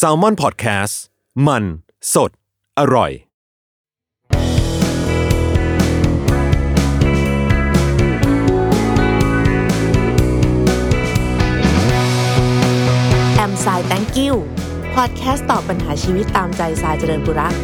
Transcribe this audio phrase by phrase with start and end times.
[0.00, 0.94] s a l ม o n PODCAST
[1.46, 1.64] มัน
[2.14, 2.30] สด
[2.78, 3.12] อร่อย
[13.36, 14.34] แอมสาย thank you
[14.94, 17.54] พอดแคสต์ตอบปัญหาชีวิตตามใจสายเจริญบุรัก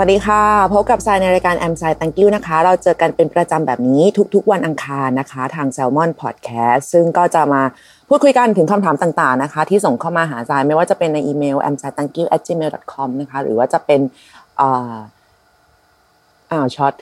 [0.00, 0.42] สวัสดีค่ะ
[0.74, 4.02] พบกับสายในรายการแอมสาย thank you นะคะ เราเจอกันเป็นประจำแบบนี้
[4.34, 7.62] ทุกๆ วันอังคารนะคะ ทาง Salmon Podcast ซึ่งก็จะมา
[8.08, 14.00] พูดคุยกันถึงคำถามต่างๆนะคะ ที่ส่งเข้ามาหาสายไม่ว่าจะเป็นในอีเมล a m s a i thank you at gmail com นะคะ หรือว่าจะเป็น
[14.60, 14.96] อ่า
[16.50, 16.92] อ้าช็อต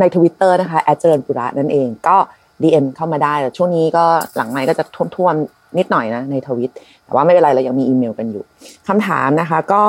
[0.00, 2.16] ใน Twitter นะคะแอดเจริญปุระนั่นเองก็
[2.62, 4.04] DM เข้ามาได้แต่ช่วงนี้ก็
[4.36, 4.84] หลังไมค์ก็จะ
[5.16, 6.70] ท่วมๆนิดหน่อยนะในทวิต
[7.04, 8.44] แต่ว่าไม่เป็นไรเรายังมีอีเมลกันอยู่
[8.88, 9.82] คำถามนะคะ ก็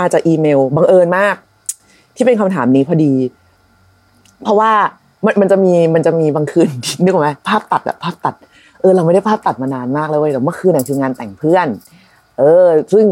[0.00, 1.36] มาจากอีเมลบังเอิญมาก
[2.16, 3.12] ที่เป็นคำถามนี้พอดี
[4.42, 4.72] เพราะว่า
[5.24, 6.68] มันมันจะมีมันจะมีบางคืน
[7.02, 8.34] นึกออกไหมภาพตัดอะภาพตัด
[8.80, 11.66] เออเราไม่ได้ภาพตัดมานานมากเลยเว้ยแต่เมื่อคืนน่ะคืองานแต่งเพื่อน
[12.38, 13.06] เออ ซึ่ง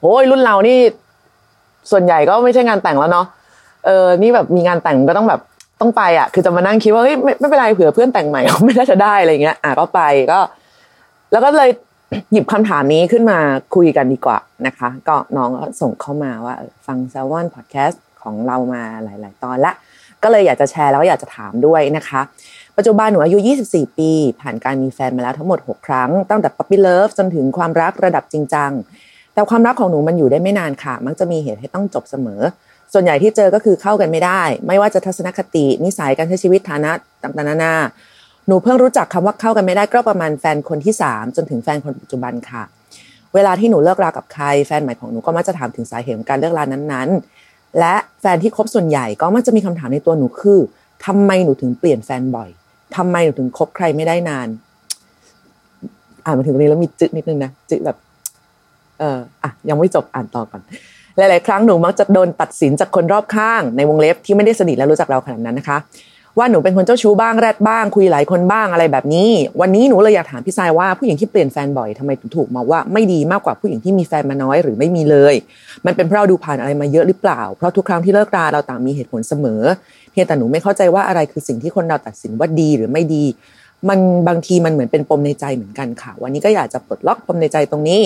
[0.00, 0.78] โอ้ยรุ่นเรานี่
[1.90, 3.26] ส่วนใหญ่ก็ไม่ใช่งานแต่งแล้วเนาะ
[3.86, 5.40] เออนี่แบบมีงานแต่งก็ต้องแบบ
[5.80, 10.00] ต้องไปอะ คือจะมานั่งคิดว่าเฮ้ยไม่ไม่เป็นไรเผื่อเพื่อนแต่งใหม่ไม่น่าจะได้อะไรเงี้ย อะก็ไป
[10.32, 10.40] ก็
[11.32, 11.70] แล้วก็เลย
[12.32, 13.38] หยิบคำถามนี้ขึ้นมา
[13.74, 16.54] คุยกันดีกว่านะคะ ก็น้องก็ส่งเข้ามาว่า
[16.86, 19.72] ฟัง s ซ l ว o n Podcast ของเรามาหลาย ๆ ตอนละ
[20.22, 22.20] ก็เลยอยากจะแชร์แล้วก็อยากจะถามด้วยนะคะ
[22.76, 28.72] ปัจจุบันหนูอายุ 24 ปี ผ่านการมีแฟนมาแล้วทั้งหมด 6 ครั้ง ตั้งแต่ puppy love จนถึงความรักระดับจริงจัง
[29.34, 32.40] แต่ความรักของหนูมันอยู่ได้ไม่นานค่ะ มักจะมีเหตุให้ต้องจบเสมอ
[32.92, 36.92] ส่วนใหญ่ที่เจอก็คือเข้ากันไม่ได้ ไม่ว่าจะทัศนคติ นิสัยการใช้ชีวิตฐานะ
[37.22, 37.74] ต่างๆนานา
[38.46, 42.62] หนูเพิ่งรู้จักคำว่าเข้ากันไม่ได้ก็ประมาณแฟนคนที่ 3 จนถึงแฟนคนปัจจุบันค่ะ
[43.34, 47.41] เวลาที่หนูเลิกรากับใคร แฟนใหม่ของหนูก็มักจะถามถึงสาเหตุของการเลิกรานั้นๆ
[47.78, 50.60] และแฟนที่คบส่วนใหญ่ก็มักจะมีคำถามในตัวหนูคือ
[51.06, 52.48] ทำไมหนูถึงเปลี่ยนแฟนบ่อย
[52.96, 54.48] ทำไมหนูถึงคบใครไม่ได้นาน
[56.24, 57.96] อ่านมาถึงตรงนี้แล้วมีจึ๊นิดนึงนะจึ๊แบบ
[58.98, 60.60] เอออะยังไม่จบอ่านต่อก่อน
[61.16, 65.78] หลาย ๆ ครั้งหนูมักจะโดนตัดสินจากคนรอบข้างในวงเล็บที่ไม่ได้สนิทและรู้จักเราขนาดนั้นนะคะ
[66.38, 75.34] ว่าหนูเป็นคนเจ้าชู้บ้างแรดบ้างคุยหลายคนบ้างอะไรแบบนี้ วันนี้หนูเลยอยากถามพี่ทรายว่าผู้หญิงที่เปลี่ยนแฟนบ่อยทำไมถูกมองว่าไม่ดีมากกว่าผู้หญิงที่มีแฟนมาน้อยหรือไม่มีเลย
[75.86, 79.60] มันเป็นเพราะเราดูผ่านอะไรมาเยอะหรือเปล่า เพราะทุกครั้งที่เลิกราเราต่างมีเหตุผลเสมอ
[80.12, 83.24] เพียงแต่หนูไม่เข้าใจว่าอะไรคือสิ่งที่คนเราตัดสินว่าดีหรือไม่ดี
[83.88, 88.00] มันบางทีมันเหมือนเป็นปมในใจเหมือนกันค่ะ วันนี้ก็อยากจะปลดล็อกปมในใจตรงนี้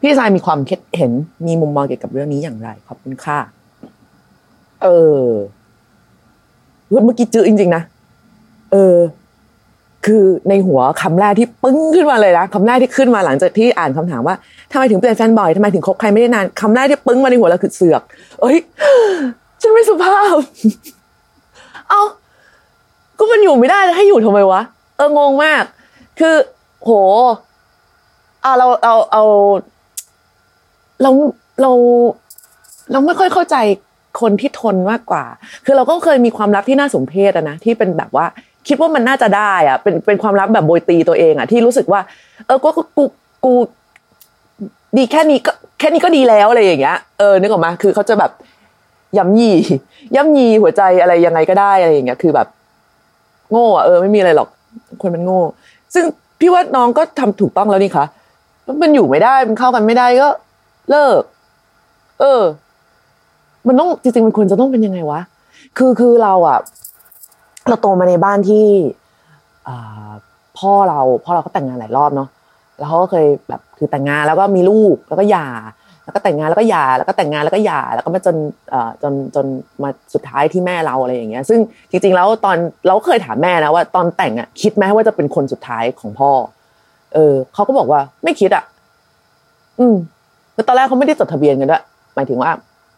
[0.00, 1.12] พี่ทรายมีความคิดเห็น
[1.46, 3.38] มีมุมมองเกี่ยวกับเรื่องนี้อย่างไรขอบคุณค่ะ
[4.82, 4.86] เอ
[5.22, 5.26] อ
[7.04, 7.82] เมื่อกี้จื้อจริงๆนะ
[8.72, 8.96] เออ
[10.06, 14.34] คือในหัวคำแรกที่ปึ้งขึ้นมาเลยนะคำแรกที่ขึ้นมาหลังจากที่อ่านคำถามว่า
[14.72, 18.02] ทำไมถึงเปลี่ยนแฟนบ่อยทำไมถึงคบใครไม่ได้นานคำแรกที่ปึ้งมาในหัวเราคือเสือก
[18.40, 18.56] เอ้ย
[19.62, 20.36] ฉันไม่สุภาพ
[21.88, 22.00] เอา
[23.18, 24.60] ก็มันอยู่ไม่ได้ให้อยู่ทำไมวะ
[24.96, 25.62] เอองงมาก
[26.18, 26.34] คือ
[26.82, 26.90] โห
[28.44, 29.24] อ่าเราเราเอา
[31.02, 31.10] เรา
[31.62, 31.70] เรา
[32.92, 33.56] เราไม่ค่อยเข้าใจ
[34.20, 35.24] คนที่ทนมากกว่า
[35.64, 38.26] คือเราก็เคยมีความรักที่น่าสมเพชอะนะที่เป็นแบบว่า
[38.68, 42.00] คิดว่ามันน่าจะได้อะเป็นเป็นความรักแบบโบยตีตัวเองอะที่รู้สึกว่า
[42.46, 43.04] เออก็กู
[43.44, 43.52] กู
[44.96, 48.30] ดีแค่นี้ก็แค่นี้ก็ดีแล้วอะไรอย่างเงี้ยเออนึกออกมาคือเขาจะแบบ
[49.18, 49.50] ย้ำยี
[50.14, 52.46] ย้ำยีหัวใจอะไรยังไงก็ได้อะไรอย่างเงี้ยคือแบบ
[53.50, 54.48] โง่อะเออไม่มีอะไรหรอก
[55.02, 55.40] คนมันโง่
[55.94, 56.04] ซึ่ง
[56.40, 58.04] พี่ว่าน้องก็ทำถูกต้องแล้วนี่คะ
[58.82, 60.28] มันอยู่ไม่ได้มันเข้ากันไม่ได้ก็
[60.90, 61.20] เลิก
[62.20, 62.42] เออ
[63.68, 65.20] มันต้องจริงๆมันควรจะต้องเป็นยังไงวะ
[65.78, 66.58] คือคือเราอะ
[67.68, 68.66] เราโตมาในบ้านที่
[70.58, 72.28] พ่อเราพ่อเราก็แต่งงานหลายรอบเนาะ
[72.78, 75.48] แล้วเขาก็เคยแบบคือแต่งงานแล้วก็มีลูกแล้วก็หย่า
[76.04, 78.36] แล้วก็แต่งงานแล้วก็หย่าแล้วก็แต่งงานแล้วก็หย่าแล้วก็มาจน
[78.70, 79.46] เอ่อจนจน
[79.82, 81.60] มาสุดท้ายที่แม่เราอะไรอย่างเงี้ย ซึ่ง
[81.90, 82.56] จริงๆแล้วตอน
[82.86, 86.30] เราก็เคยถามแม่นะว่าตอนแต่งอะคิดไหมว่าจะเป็นคนสุดท้ายของพ่อ
[87.14, 88.64] เออเขาก็บอกว่าไม่คิดอะ
[89.80, 89.94] อืม
[90.54, 91.82] แล้วตอนแรกเขาไม่ได้จดทะเบียนกันด้วย
[92.14, 92.50] หมายถึงว่า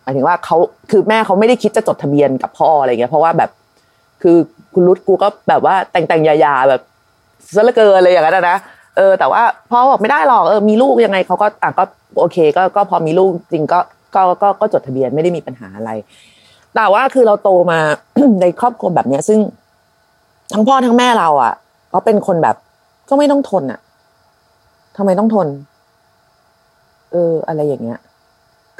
[0.05, 0.57] หมายถึงว่าเขา
[0.91, 3.51] คือแม่เขาไม่ได้คิดจะจดทะเบียนกับพ่ออะไรเงี้ยเพราะว่าแบบ
[4.23, 4.37] คือ
[4.75, 6.81] คุณรุดกูก็แบบว่าแต่งแต่งยาๆแบบ
[7.55, 8.59] ซะเหลือเกินอะไรอย่างนั้นนะ
[8.97, 11.85] เออแต่ว่าพ่อบอกไม่ได้หรอกเออมีลูกยังไงเขาก็อะก็
[12.19, 13.79] โอเคก็ก็พอมีลูกจริงก็
[14.15, 15.91] ก็ก็ก็จดทะเบียนไม่ได้มีปัญหาอะไร
[16.75, 17.79] แต่ว่าคือเราโตมา
[18.41, 19.39] ในครอบครัวแบบเนี้ย ซึ่ง
[20.53, 21.53] ทั้งพ่อทั้งแม่เรา อะ
[21.93, 22.57] ราเป็นคนแบบ
[23.09, 23.81] ก็ไม่ต้องทนอะ
[24.97, 25.49] ทำไมต้องทน
[27.13, 27.99] เออ อะไรอย่างเงี้ย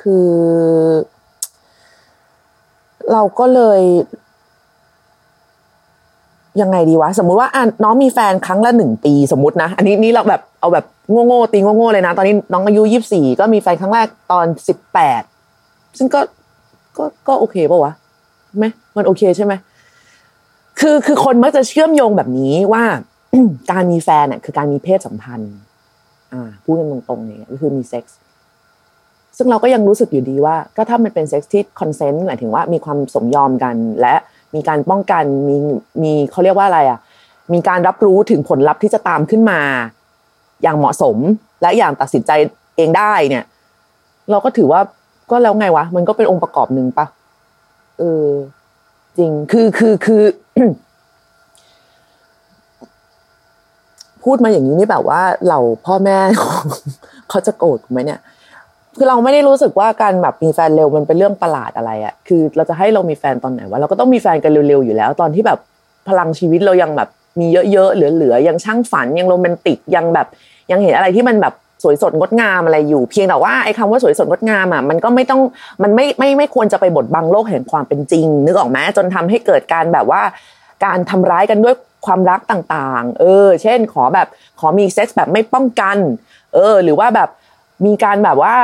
[0.01, 0.29] คือ
[3.13, 3.81] เราก็เลย
[6.61, 10.85] ยังไงดีวะ สมมุติว่าอน้องมีแฟนครั้งละหนึ่งปีสมมตินะ อันนี้นี่เราแบบเอาแบบ
[11.27, 15.23] โง่ๆตีโง่ๆเลยนะ ตอนนี้น้องอายุยี่สิบสี่ก็มีแฟนครั้งแรกตอนสิบแปด
[15.99, 16.21] ซึ่งก็
[16.99, 17.93] ก็ก็โอเคป่าวะ
[18.59, 18.65] ไหม
[18.97, 19.53] มันโอเคใช่ไหม
[20.81, 22.85] คือคือคนมักจะเชื่อมโยงแบบนี้ว่า
[23.71, 25.55] การมีแฟนเนี่ยคือการมีเพศสัมพันธ์
[26.33, 28.19] อ่าพูดกันตรงๆเนี่ยก็คือมีเซ็กส์
[29.37, 34.15] ซึ่งเราก็ยังรู้สึกอยู่ดีว่าก็ถ้ามันเป็นเซ็กส์ที่ consent หมายถึงว่ามีความสมยอมกัน และ
[34.55, 35.57] มีการป้องกันมี
[36.03, 36.99] มีเขาเรียกว่าอะไรอะ
[37.53, 39.61] มีการรับรู้ถึงผลลัพธ์ที่จะตามขึ้นมา
[40.63, 41.17] อย่างเหมาะสม
[41.63, 42.31] และอย่างตัดสินใจ
[42.77, 43.45] เองได้เนี่ย
[44.31, 44.81] เราก็ถือว่า
[45.31, 47.07] ก็แล้วไงวะ มันก็เป็นองค์ประกอบหนึ่งปะ
[47.99, 48.27] เออ
[49.19, 50.23] จริงคือคือคือ
[54.25, 56.19] พูดมาอย่างนี้นี่แบบว่า เหล่าพ่อแม่
[57.31, 58.21] เขาจะโกรธไหมเนี่ย
[58.97, 65.59] คือเราไม่ได้รู้สึกว่าการแบบมีแฟนเร็วมันเป็นเรื่องประหลาดอะไรอะคือเราจะให้เรามีแฟนตอนไหนวะเราก็ต้องมีแฟนกันเร็วๆอยู่แล้ว ตอนที่แบบ
[66.09, 67.09] พลังชีวิตเรายังแบบ
[67.41, 70.27] มีเยอะๆเหลือๆยังช่างฝันยังโรแมนติกยังแบบ
[70.71, 75.41] ยังเห็นอะไรที่มันแบบสวยสดงดงามอะไรอยู่ เพียงแต่ว่าไอ้คำว่าสวยสดงดงามอะมันก็ไม่ต้อง
[75.83, 80.23] มันไม่ไม่ไม่ควรจะไปบดบังโลกแห่งความเป็นจริง นึกออกไหมจนทำให้เกิดการแบบว่า
[80.85, 81.75] การทำร้ายกันด้วย
[82.07, 84.29] ความรักต่างๆ เออ เช่นขอแบบ
[84.61, 85.97] ขอมีเซ็กส์แบบไม่ป้องกัน
[86.55, 87.29] เออ หรือว่าแบบ
[87.87, 88.57] มีการแบบว่า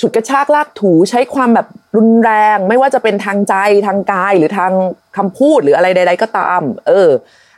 [0.00, 1.66] ฉุดกระชากลากถูใช้ความแบบ
[1.96, 3.54] รุนแรง ไม่ว่าจะเป็นทางใจ
[3.86, 4.72] ทางกายหรือทาง
[5.16, 7.10] คำพูดหรืออะไรใด ๆ ก็ตาม เออ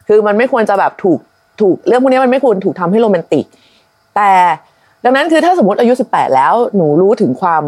[0.08, 1.18] คือมันไม่ควรจะแบบถูก
[1.60, 3.44] ถูกเรื่องพวกนี้มันไม่ควรถูกทำให้โรแมนติก
[4.16, 4.32] แต่
[5.04, 7.64] ดังนั้นคือถ้าสมมติอายุสิบแปดแล้วหนูรู้ถึงความ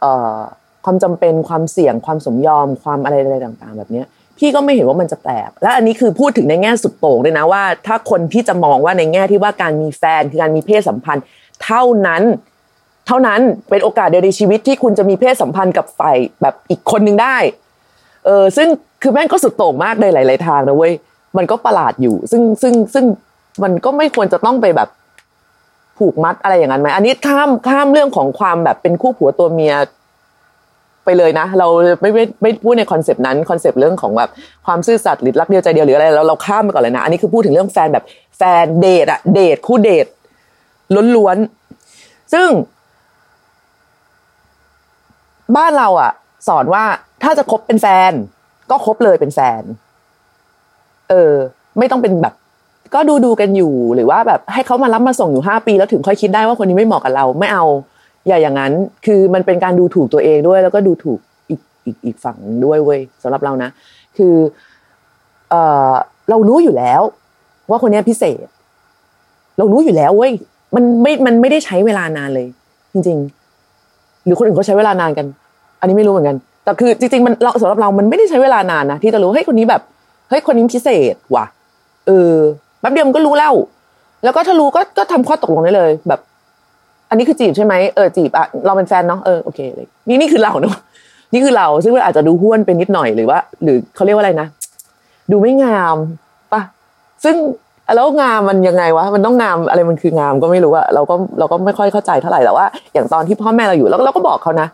[0.00, 0.38] เอ่อ
[0.84, 4.06] ความจำเป็นความเสี่ยงความสมยอมความอะไรอะไรต่าง ๆ แบบเนี้ย
[4.38, 11.24] พี่ก็ไม่เห็นว่ามันจะแปลก และอันนี้คือพูดถึงในแง่สุดโต่งเลยนะว่า ถ้าคนที่จะมองว่าในแง่ที่ว่าการมีแฟนคือการมีเพศสัมพันธ์
[11.64, 12.22] เท่านั้น
[13.06, 17.36] เท่านั้นเป็นโอกาสเดียวในชีวิตที่คุณจะมีเพศสัมพันธ์กับฝ่ายแบบอีกคนนึงได้
[18.24, 18.68] เออซึ่ง
[19.02, 20.92] คือแม่งก็สุดโต่งมากในหลาย ๆ ทางนะเว้ย
[21.36, 23.04] มันก็ประหลาดอยู่ ซึ่งซึ่งซึ่ง
[23.62, 24.88] มันก็ไม่ควรจะต้องไปแบบ
[25.98, 29.74] ผูกมัดอะไรอย่างนั้นไหมอันนี้ข้ามข้ามเรื่องของความแบบเป็นคู่ผัวตัวเมีย
[31.04, 31.68] ไปเลยนะ เรา
[32.00, 34.30] ไม่ไม่ไม่พูดใน concept นั้น concept เรื่องของแบบ
[34.66, 38.04] ความซื่อสัตย์หรือรักเดียวใจเดียวหรืออะไรเราเราข้ามไปก่อนเลยนะ อันนี้คือพูดถึงเรื่องแฟนแบบ
[38.38, 40.06] แฟนเดทอะเดทคู่เดท
[41.16, 42.48] ล้วนๆ ซึ่ง
[45.56, 46.12] บ้านเราอะ
[46.48, 46.84] สอนว่า
[47.22, 48.12] ถ้าจะคบเป็นแฟน
[48.70, 49.62] ก็คบเลยเป็นแฟน
[51.10, 51.34] เออ
[51.78, 52.34] ไม่ต้องเป็นแบบ
[52.94, 57.64] ก็ดูดูกันอยู่หรือว่าแบบให้เขามารับมาส่งอยู่ห้าปี แล้วถึงค่อยคิดได้ว่าคนนี้ไม่เหมาะกับเราไม่เอา
[58.26, 58.72] อย่าอย่างนั้น
[59.06, 61.18] คือมันเป็นการดูถูกตัวเองด้วย แล้วก็ดูถูก
[61.50, 63.70] อีกอีกอีกฝั่งด้วยเว้ยสำหรับเรานะ
[64.16, 64.34] คือ
[65.50, 65.54] เอ
[65.90, 65.92] อ
[66.30, 67.02] เรารู้อยู่แล้ว
[67.70, 68.46] ว่าคนนี้พิเศษ
[69.58, 70.32] เรารู้อยู่แล้วเว้ย
[70.76, 72.46] มันไม่มันไม่ได้ใช้เวลานานเลย
[72.92, 73.18] จริง
[73.72, 75.26] ๆ หรือคนอื่นเขาใช้เวลานานกัน
[75.80, 79.82] อันนี้ไม่รู้เหมือนกัน แต่คือจริงๆมันเราสำหรับเรามันไม่ได้ใช้เวลานานนะที่จะรู้เฮ้ยคนนี้แบบ
[80.30, 81.44] เฮ้ยคนนี้พิเศษว่ะ
[82.06, 82.34] เออ
[82.80, 83.54] แป๊บเดียวมันก็รู้แล้ว
[84.24, 86.20] แล้วก็ถ้ารู้ก็ก็ทำข้อตกลงได้เลย แบบ
[87.10, 90.76] อันนี้คือจีบใช่ไหมเออจีบอะเราเป็นแฟนเนาะเออโอเคเลยนี่นี่คือเราเนาะ
[91.32, 94.48] นี่คือเราซึ่งมันอาจจะดูห้วนไปนิดหน่อยหรือว่า หรือเขาเรียกว่าอะไรนะ
[95.30, 95.96] ดูไม่งาม
[96.52, 96.60] ปะ
[97.24, 97.36] ซึ่ง
[97.94, 104.68] แล้วงามมันยังไงวะมันต้องงามอะไรมันคืองามก็ไม่รู้อะเราก็เราก็ไม่ค่อยเข้าใจเท่าไหร่แต่ว่า อย่างตอนที่พ่อแม่เราอยู่เราก็เราก็บอกเขานะ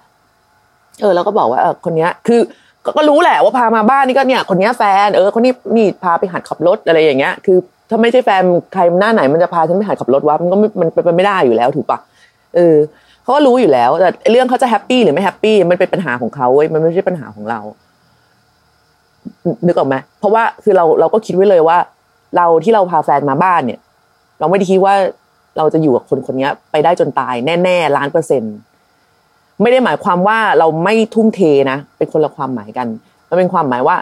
[1.00, 2.40] เออเราก็บอกว่าเออคนเนี้ย คือ
[2.84, 7.58] ก็ก็รู้แหละว่าพามาบ้านนี่ก็เนี่ย คนนี้แฟนเออคนนี้นี่พาไปหัดขับรถอะไรอย่างเงี้ย คือ
[7.90, 8.42] ถ้าไม่ใช่แฟน
[8.72, 11.98] ใครหน้าไหนมันจะพาฉันไปหัดขับรถวะมันก็ไม่มันเป็นไปไม่ได้อยู่แล้วถูกปะ
[12.56, 12.76] เออ
[13.22, 17.60] เขาก็รู้อยู่แล้ว แต่เรื่องเขาจะ happy หรือไม่ happy มันเป็นปัญหาของเขาเว้ยมันไม่ใช่ปัญหาของเรา
[19.66, 21.78] นึกออกไหมเพราะว่าคือเราเราก็คิดไว้เลยว่า
[22.36, 23.80] เราที่เราพาแฟนมาบ้านเนี่ย
[24.40, 24.94] เราไม่ได้คิดว่า
[25.58, 27.34] เราจะอยู่กับคนคนนี้ไปได้จนตาย
[27.64, 28.54] แน่ๆล้านเปอร์เซ็นต์
[29.62, 32.86] ไม่ได้หมายความว่าเราไม่ทุ่มเทนะเป็นคนละความหมายกัน
[33.28, 33.96] มันเป็นความหมายว่า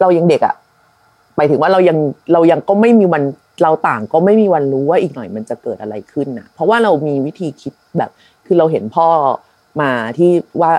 [0.00, 0.54] เรายังเด็กอะ
[1.36, 1.98] หมายถึงว่าเรายัง
[2.32, 3.22] เรายังก็ไม่มีวัน
[3.62, 8.10] เราต่างก็ไม่มีวันรู้ว่าอีกหน่อยมันจะเกิดอะไรขึ้นนะเพราะว่าเรามีวิธีคิดแบบ
[8.46, 9.08] คือเราเห็นพ่อ
[9.80, 10.30] มาที่
[10.60, 10.72] ว่า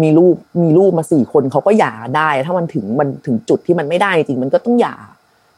[0.00, 4.96] หมีลูกมีลูกมาสี่คนเขาก็หย่าได้ ถ้ามันถึงมันถึงจุดที่มันไม่ได้จริงมันก็ต้องหย่า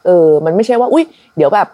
[0.05, 1.03] เออ มันไม่ใช่ว่า อุ้ย
[1.37, 1.67] เดี๋ยวแบบ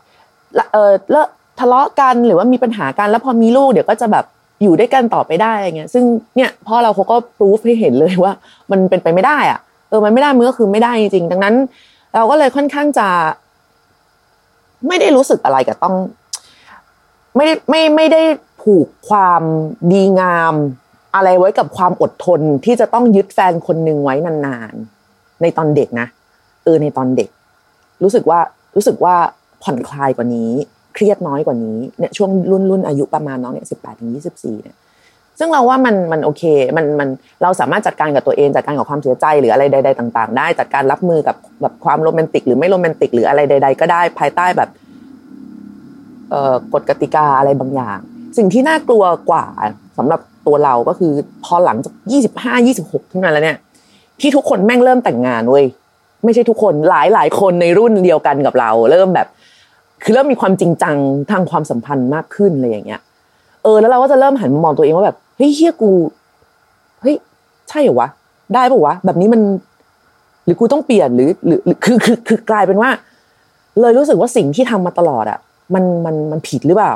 [0.74, 1.28] เออเลิก
[1.60, 4.26] ทะเลาะกันหรือว่ามีปัญหากันแล้วพอมีลูกเดี๋ยวก็จะแบบ
[4.64, 6.04] อยู่ด้วยกันต่อไปได้อะไรเงี้ย ซึ่ง
[6.36, 8.34] เนี่ยพ่อเราเขาก็ปรูฟให้เห็นเลยว่า
[8.72, 11.56] มันเป็นไปไม่ได้อะเออมันไม่ได้มันก็คือไม่ได้จริง ดังนั้น
[12.16, 13.08] เราก็เลยค่อนข้างจะ
[14.88, 15.96] ไม่ได้รู้สึกอะไรกับต้อง
[17.36, 18.22] ไม่ได้ไม่ไม่ได้
[18.62, 19.42] ผูกความ
[19.92, 20.54] ดีงาม
[21.18, 26.08] อะไรไว้กับความอดทนที่จะต้องยึดแฟนคนหนึ่งไว้นานๆ ในตอนเด็กนะ
[26.64, 27.30] เออในตอนเด็ก
[28.04, 28.40] รู้สึกว่า
[28.76, 29.16] รู้สึกว่า
[29.64, 30.52] ผ่อนคลายกว่านี้
[30.94, 34.78] เครียดน้อยกว่านี้เนี่ยช่วงรุ่นรุ่นอายุประมาณน้องเนี่ยสิบแปดถึงยี่สิบสี่เนี่ย
[35.40, 36.44] ซึ่งเราว่ามันมันโอเค
[36.78, 37.10] มันมัน
[37.42, 44.70] เราสามารถจัดการกับตัวเองจัดการกับความเสียใจหรืออะไรใด ๆ ต่าง ๆ ได้จัดการรับมือกับแบบความโรแมนติก หรือไม่โรแมนติก หรืออะไรใด ๆ ก็ได้ภายใต้แบบ
[46.30, 48.00] เอ่อกฎกติกาอะไรบางอย่าง
[48.38, 49.46] สิ่งที่น่ากลัวกว่า
[49.98, 51.12] สำหรับ ตัวเราก็คือ
[51.46, 53.58] พอหลังจากยี่สิบห้ายี่สิบหกขึ้นมาแล้วเนี่ย
[54.20, 55.66] ที่ทุกคนแม่งเริ่มแต่งงานเว้ย
[56.24, 59.28] ไม่ใช่ทุกคนหลายหลายคนในรุ่นเดียวกันกับเรา เริ่มแบบ
[60.04, 60.96] คือเริ่มมีความจริงจัง
[61.32, 63.02] ทางความสัมพันธ์มากขึ้นอะไรอย่างเงี้ย
[63.64, 65.92] เออ แล้วเราก็จะเริ่มหันมามองตัวเองว่าแบบเฮ้ยเฮียกู
[67.02, 67.16] เฮ้ย
[67.70, 68.10] ใช่เหรอวะ
[68.54, 69.42] ได้ปะวะแบบนี้มัน
[70.46, 72.90] หรือกูต้องเปลี่ยนหรือ หรือคือคือคือกลายเป็นว่า
[73.80, 75.40] เลยรู้สึกว่าสิ่งที่ทำมาตลอดอะ
[75.74, 76.94] มันมันมันผิดหรือเปล่า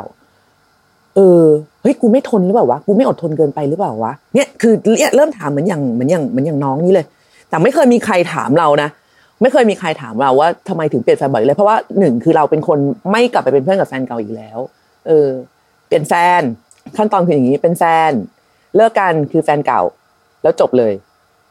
[1.15, 1.43] เออ
[1.81, 4.73] เฮ้ยกูไม่ทนหรือเปล่าวะกูไม่อดทนเกินไปหรือเปล่าวะเนี่ยคือ
[5.15, 7.05] เริ่มถามเหมือนอย่างเหมือนอย่างเหมือนอย่างน้องนี่เลย
[7.49, 8.89] แต่ไม่เคยมีใครถามเรานะ
[9.41, 12.77] ไม่เคยมีใครถามเราว่าทำไมถึงเปลี่ยนแฟนบ่อยเลย เพราะว่าหนึ่งคือเราเป็นคน
[13.11, 14.59] ไม่กลับไปเป็นเพื่อนกับแฟนเก่าอีกแล้ว
[15.07, 15.29] เออ
[15.87, 16.41] เปลี่ยนแฟน
[16.97, 18.11] ขั้นตอนคืออย่างนี้เป็นแฟน
[18.75, 19.81] เลิกกันคือแฟนเก่า
[20.43, 20.93] แล้วจบเลย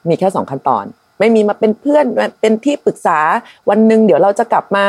[0.08, 0.84] มีแค่สองขั้นตอน
[1.18, 2.04] ไม่มีมาเป็นเพื่อน
[2.40, 3.18] เป็นที่ปรึกษา
[3.68, 4.84] วันหนึ่งเดี๋ยวเราจะกลับมา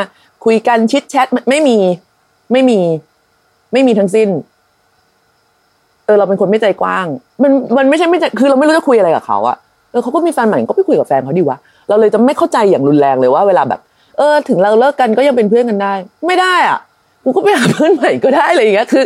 [0.46, 1.78] คุยกันชิดแชทไม่มี
[2.52, 2.80] ไม่มี
[3.74, 4.30] ไม่มีทั้งสิ้น
[6.12, 7.06] ออเราเป็นคนไม่ใจกว้าง
[7.44, 9.58] มันมันไม่ใช่ไม่ใจคือเราไม่รู้จะคุยอะไรกับเขาอะ
[9.92, 11.58] เออเขาก็มีแฟนใหม่ก็ไปคุยกับแฟนเขาดีวะ
[11.90, 13.80] เราเลยจะไม่เข้าใจอย่างรุนแรงเลยว่าเวลาแบบ
[14.18, 15.94] เออ ถึงเราเลิกกันก็ยังเป็นเพื่อนกันได้
[16.28, 16.80] ไม่ได้อะ
[17.24, 19.04] กูก็ไปหาเพื่อนใหม่ก็ได้อะไรอย่างเงี้ยคือ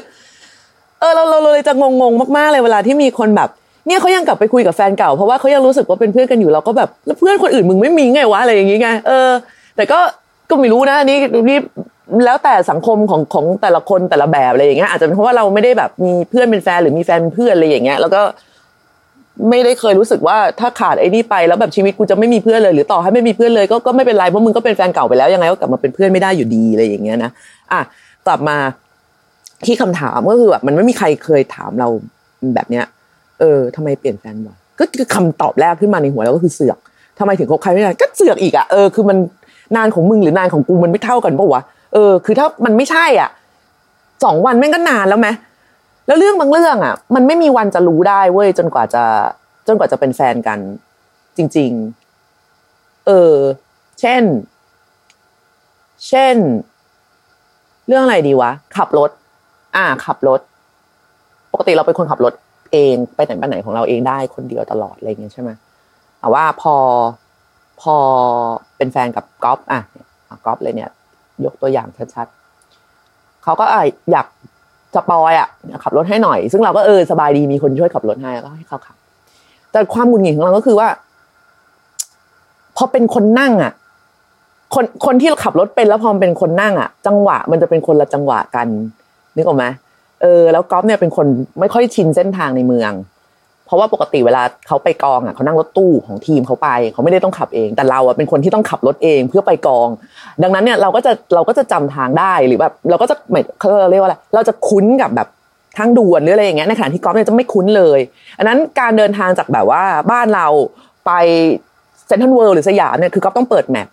[1.00, 3.50] เออเราเราเลยจะงงๆมากๆเลยเวลาที่มีคนแบบ
[3.88, 9.30] เนี่ยเขายังกลับไปคุยกับแฟนเก่าเพราะว่าเขายังรู้สึกว่าเป็นเพื่อนกันอยู่เราก็แบบแล้วเพื่อนคนอื่นมึงไม่มีไงวะอะไรอย่างเงี้ยเออ
[9.76, 10.00] แต่ก็
[10.50, 11.18] ก็ไม่รู้นะนี่
[11.50, 11.58] นี่
[12.26, 18.22] แล้วแต่สังคมของของแต่ละคนแต่ละแบบอะไรอย่างเงี้ยอาจจะเป็นเพราะว่าเราไม่ได้แบบมีเพื่อนเป็นแฟนหรือมีแฟนเป็นเพื่อนอะไรอย่างเงี้ย แล้วก็
[19.50, 27.32] ไม่ได้เคยรู้สึกว่าถ้าขาดไอ้นี่ไปแล้วแบบชีวิตกูจะไม่มีเพื่อนเลย หรือต่อให้ไม่มีเพื่อนเลยก็ก็ไม่เป็นไรเพราะมึงก็เป็นแฟนเก่าไปแล้วยังไงก็กลับมาเป็นเพื่อนไม่ได้อยู่ดีอะไรอย่างเงี้ยนะ
[27.72, 27.82] อะ
[28.28, 28.58] กลับมา
[29.66, 31.88] ที่คำถามก็คือแบบมันไม่มีใครเคยถามเรา
[32.56, 32.86] แบบเนี้ย
[33.40, 36.78] เออทำไมเปลี่ยนแฟนบ่อยก็คือคำตอบแรกขึ้นมาในหัวแล้วก็คือเสือก
[37.20, 39.18] ทำไมถึงคบใครไม่ได้ก็เสือกอีกอะเออคือมัน
[39.76, 41.62] นานของมึงหรือนานของกูมันไม่เท่ากันปะวะ
[41.96, 43.30] เออ คือถ้ามันไม่ใช่อะ
[44.24, 45.28] สองวันแม่งก็นานแล้วไหม
[46.08, 49.04] แล้วเรื่องบางเรื่องอะ มันไม่มีวันจะรู้ได้เว้ยจนกว่าจะ
[49.68, 50.60] จนกว่าจะเป็นแฟนกัน
[51.38, 51.72] จริง
[52.40, 53.36] ๆ เออ
[54.00, 54.24] เช่น
[56.08, 56.36] เช่น
[57.88, 59.10] เรื่องอะไรดีวะ ขับรถ
[59.76, 60.40] อ่า ขับรถ
[61.54, 62.34] ปกติเราเป็นคนขับรถ
[62.74, 65.50] เองไปไหนไปไหนของเราเองได้คนเดียวตลอดอะไรเงี้ยใช่ไหม
[66.20, 66.76] แต่ว่าพอ
[67.82, 67.96] พอ
[68.78, 69.80] เป็นแฟนกับก๊อฟอะ
[70.46, 70.92] ก๊อฟเลยเนี่ย
[71.46, 73.66] ยกตัวอย่างชัดๆเขาก็
[74.12, 74.28] อยาก
[74.96, 75.50] สปอยอะ
[75.84, 78.96] ขับรถให้หน่อย ซึ่งเราก็เออสบายดีมีคนช่วยขับรถให้ก็ให้เขาขับ
[79.72, 80.88] แต่ความหงุดหงิดของเราก็คือว่า
[82.78, 83.74] พอเป็นคนนั่งอะ
[84.76, 88.68] คนคนที่ขับรถเป็นแล้วพอเป็นคนนั่งอะ จังหวะมันจะเป็นคนละจังหวะกัน
[89.36, 89.66] นึกออกไหม
[90.22, 91.26] เออ แล้วก๊อฟเนี่ยเป็นคน
[91.60, 92.92] ไม่ค่อยชินเส้นทางในเมือง
[93.66, 99.90] เพราะว่าปกติเวลาเขาไปกองอะเขานั่งรถตู้ของทีมเขาไปเขาไม่ได้ต้องขับเอง แต่เราอะเป็นคนที่ต้องขับรถเองเพื่อไปกอง
[100.44, 105.28] ดังนั้นเนี่ยเราก็จะเราก็จะจำทางได้หรือแบบเราก็จะไม่เขาเรียกว่าอะไรเราจะคุ้นกับแบบ
[105.78, 108.00] ทางด่วนหรืออะไรอย่างเงี้ยในขณะที่ก๊อฟเนี่ยจะไม่คุ้นเลย
[108.38, 110.48] อันนั้นการเดินทางจากแบบว่าบ้านเรา
[111.06, 111.12] ไป
[112.08, 113.88] เซนทรัลเวิลด์หรือสยามเนี่ยคือก๊อฟต้องเปิด map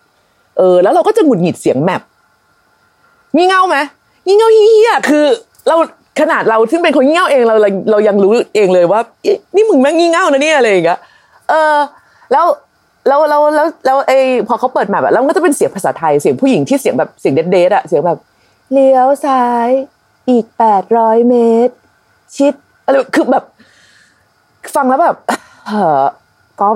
[0.58, 2.02] เออแล้วเราก็จะหงุดหงิดเสียง map
[3.34, 3.76] งี่เง่าไหม
[4.26, 5.26] งี่เง่าเหี้ยคือ
[5.68, 5.76] เรา
[6.21, 7.57] ขนาดเราซึ่งเป็นคนงี่เง่าเองเรา
[7.90, 9.00] เรายังรู้เองเลยว่า
[9.54, 10.99] นี่มึงแม่งงี่เง่านะเนี่ยอะไรอย่างเงี้ย
[11.49, 11.76] เออ
[12.33, 12.47] แล้ว
[13.09, 18.19] แล้วแล้วแล้วแล้วไอ้พอเขาเปิดแมปอะแล้วก็จะเป็นเสียงภาษาไทยเสียงผู้หญิงที่เสียงแบบเสียงเด็ดเดอะเสียงแบบ
[18.73, 19.69] เลี้ยวซ้าย
[20.28, 21.35] อีกแปดร้อยเม
[21.66, 21.75] ตร
[22.37, 22.54] ชิด
[22.85, 23.45] อะไรคือแบบ
[24.76, 25.16] ฟังแล้วแบบ
[25.66, 26.02] เออ
[26.61, 26.69] ก็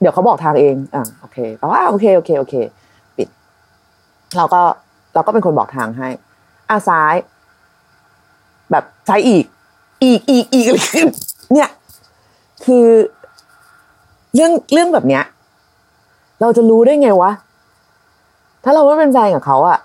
[0.00, 2.54] เดี๋ยวเขาบอกทางเองอะโอเคอ๋อโอเคโอเคโอเค
[3.16, 3.28] ปิด
[4.36, 4.62] เราก็
[5.14, 6.08] เราก็เป็นคนบอกทางให้
[6.70, 7.14] อะซ้าย
[8.70, 9.44] แบบซ้อีก
[10.02, 10.80] อีกอีกอีกอะไร
[11.52, 11.68] เนี่ย
[12.64, 12.86] คือ
[14.34, 15.24] เรื่องเรื่องแบบเนี้ย
[16.40, 17.30] เราจะรู้ได้ไงวะ
[18.64, 19.78] ถ้าเราไม่เป็นแฟนกับเขาอะ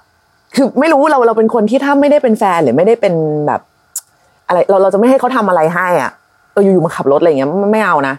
[0.55, 3.13] คือไม่รู้เราเราเป็นคนที่ถ้าไม่ได้เป็นแฟนหรือไม่ได้เป็น
[3.47, 3.61] แบบ
[4.47, 6.11] อะไร เราเราจะไม่ให้เขาทำอะไรให้อะ
[6.53, 8.15] เอออยู่ๆมาขับรถอะไรเงี้ยไม่เอานะ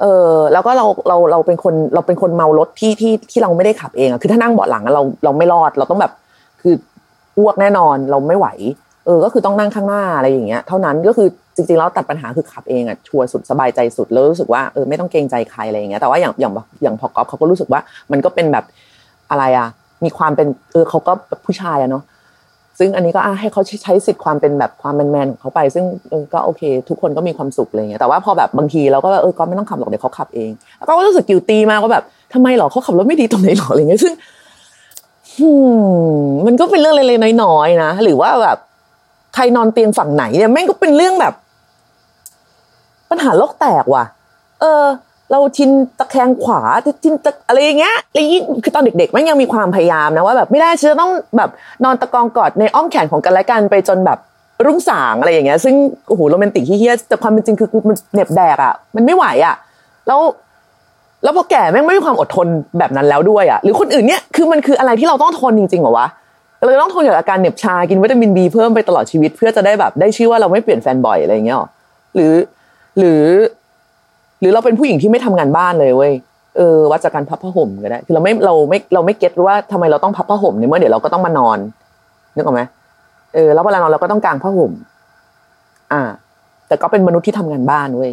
[0.00, 6.12] เออแล้วก็เราเราเราเป็นคนเราเป็นคนเมารถที่ที่ที่เราไม่ได้ขับเองอะคือถ้านั่งเบาะหลังเราเราไม่รอด เราต้องแบบ
[6.60, 6.74] คือ
[7.38, 8.46] อ้วกแน่นอนเราไม่ไหว
[9.06, 17.80] เออก็คือต้องนั่งข้างหน้าอะไรอย่างเงี้ยเท่านั้นก็คือจริงๆแล้วตัดปัญหาคือขับเองอะชัวร์สุดสบายใจสุดแล้วรู้สึกว่าเออไม่ต้องเกรงใจใครอะไรอย่างเงี้ยแต่ว่าอย่างอย่างอย่างพอกอฟเขาก็รู้สึกว่า
[18.12, 18.64] มันก็เป็นแบบ
[19.30, 19.68] อะไรอะ
[20.04, 21.12] มีความเป็นเออเขาก็
[21.44, 22.02] ผู้ชายอะเนาะ
[22.78, 25.84] ซึ่งอันนี้ก็ให้เขาใช้สิทธิ์ความเป็นแบบความแมนๆของเขาไป ซึ่ง
[26.32, 34.14] ก็โอเค ทุกคนก็มีความสุขอะไรเงี้ยแต่ว่าพอแบบบางทีเราก็เออก็ไม่ต้องขับหรอกเดี๋ยวเขาขับเองแล้วก็รู้สึกกิวตีมากว่าแบบทำไมหรอเขาขับรถไม่ดีตรงไหนหรออะไรเงี้ยซึ่ง
[36.24, 38.58] มมันก็เป็นเรื่องเล็กๆน้อยๆนะหรือว่าแบบ
[39.34, 41.34] ใครนอนเตียงฝั่งไหนเนี่ยแม่งก็เป็นเรื่องแบบ
[43.10, 44.04] ปัญหาโลกแตกว่ะ
[44.60, 44.84] เออ
[45.30, 46.60] เราชินตะแคงขวา
[47.02, 51.50] ชินตะอะไรอย่างเงี้ยแล้วยิ่งคือตอนเด็กๆแม่งยังมีความพยายามนะว่าแบบไม่ได้ฉันจะต้องแบบ
[51.84, 54.18] นอนตะกองกอดในอ้อมแขนของกันและกันไปจนแบบ
[54.66, 55.74] รุ่งสางอะไรอย่างเงี้ย ซึ่ง
[56.08, 59.54] โอ้โหโรแมนติกเฮี้ยแต่ความเป็นจริงคือกูมันเหน็บแดกอะ มันไม่ไหวอะ
[60.06, 60.20] แล้ว
[61.24, 62.46] แล้วพอแก่แม่งไม่มีความอดทน
[62.78, 66.06] แบบนั้นแล้วด้วยอะ หรือคนอื่นเนี่ยคือมันคืออะไรที่เราต้องทนจริงๆเหรอวะ
[66.62, 71.68] เราจะต้องทนกับอาการเหน็บชากินวิตามินบีเพิ่มไปตลอดชีวิต เพื่อจะได้แบบได้ชื่อว่าเราไม่เปลี่ยนแฟนบ่อยอะไรอย่างเงี้ยหรอ
[72.14, 72.34] หรือ
[72.98, 73.24] หรือ
[74.40, 76.12] หรือเราเป็นผู้หญิงที่ไม่ทำงานบ้านเลยเว้ย
[76.56, 81.58] เออวัดจากการพับผ้าห่มก็ได้ คือเราไม่เราไม่เราไม่เก็ตว่าทำไมเราต้องพับผ้าห่มในเมื่อเดี๋ยวเราก็ต้องมานอน
[82.34, 82.62] นึกออกไหม
[83.34, 84.72] เออแล้วเวลานอนเราก็ต้องกางผ้าห่ม
[85.92, 86.02] อ่า
[86.68, 88.12] แต่ก็เป็นมนุษย์ที่ทำงานบ้านเว้ย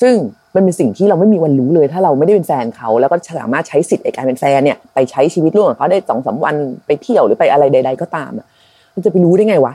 [0.00, 0.14] ซึ่ง
[0.54, 6.54] มันเป็นสิ่งที่เราไม่มีวันรู้เลย ถ้าเราไม่ได้เป็นแฟนเขาแล้วก็สามารถใช้สิทธิ์ในการเป็นแฟนเนี่ยไปใช้ชีวิตร่วมกับเขาได้สองสาวัน
[6.86, 8.46] ไปเที่ยวหรือไปอะไรใด ๆ ก็ตามอะ
[8.94, 9.72] มันจะไปรู้ได้ไงวะ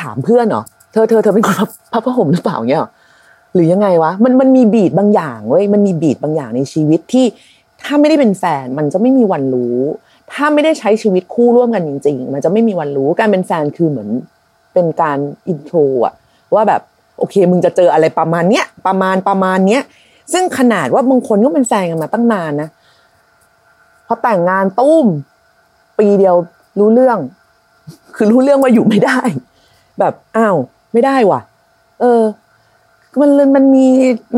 [0.00, 2.90] ถามเพื่อนเหรอเธอเธอเธอเป็นคนพับพับผ้าห่มหรือเปล่าเนี่ยหรอ
[3.54, 7.26] หรือยังไงวะมันมันมีบีดบางอย่างเว้ยมันมีบีดบางอย่างในชีวิตที่
[7.82, 9.76] ถ้าไม่ได้เป็นแฟนมันจะไม่มีวันรู้
[10.32, 14.08] ถ้าไม่ได้ใช้ชีวิตคู่ร่วมกันจริง ๆ มันจะไม่มีวันรู้การเป็นแฟนคือเหมือน
[14.74, 15.18] เป็นการ
[15.48, 16.14] อินโทรอะ
[16.54, 16.82] ว่าแบบ
[17.18, 19.82] โอเค มึงจะเจออะไรประมาณเนี้ยประมาณประมาณเนี้ย
[20.32, 22.68] ซึ่งขนาดว่าบางคนก็เป็นแฟนกันมาตั้งนานนะ
[24.06, 25.06] พอแต่งงานตุ้ม
[25.98, 26.36] ปีเดียว
[26.78, 27.18] รู้เรื่อง
[28.16, 29.20] คือรู้เรื่องว่าอยู่ไม่ได้
[29.98, 30.56] แบบอ้าว
[30.92, 31.40] ไม่ได้ว่ะ
[32.00, 32.22] เออ
[33.20, 33.86] มันมันมี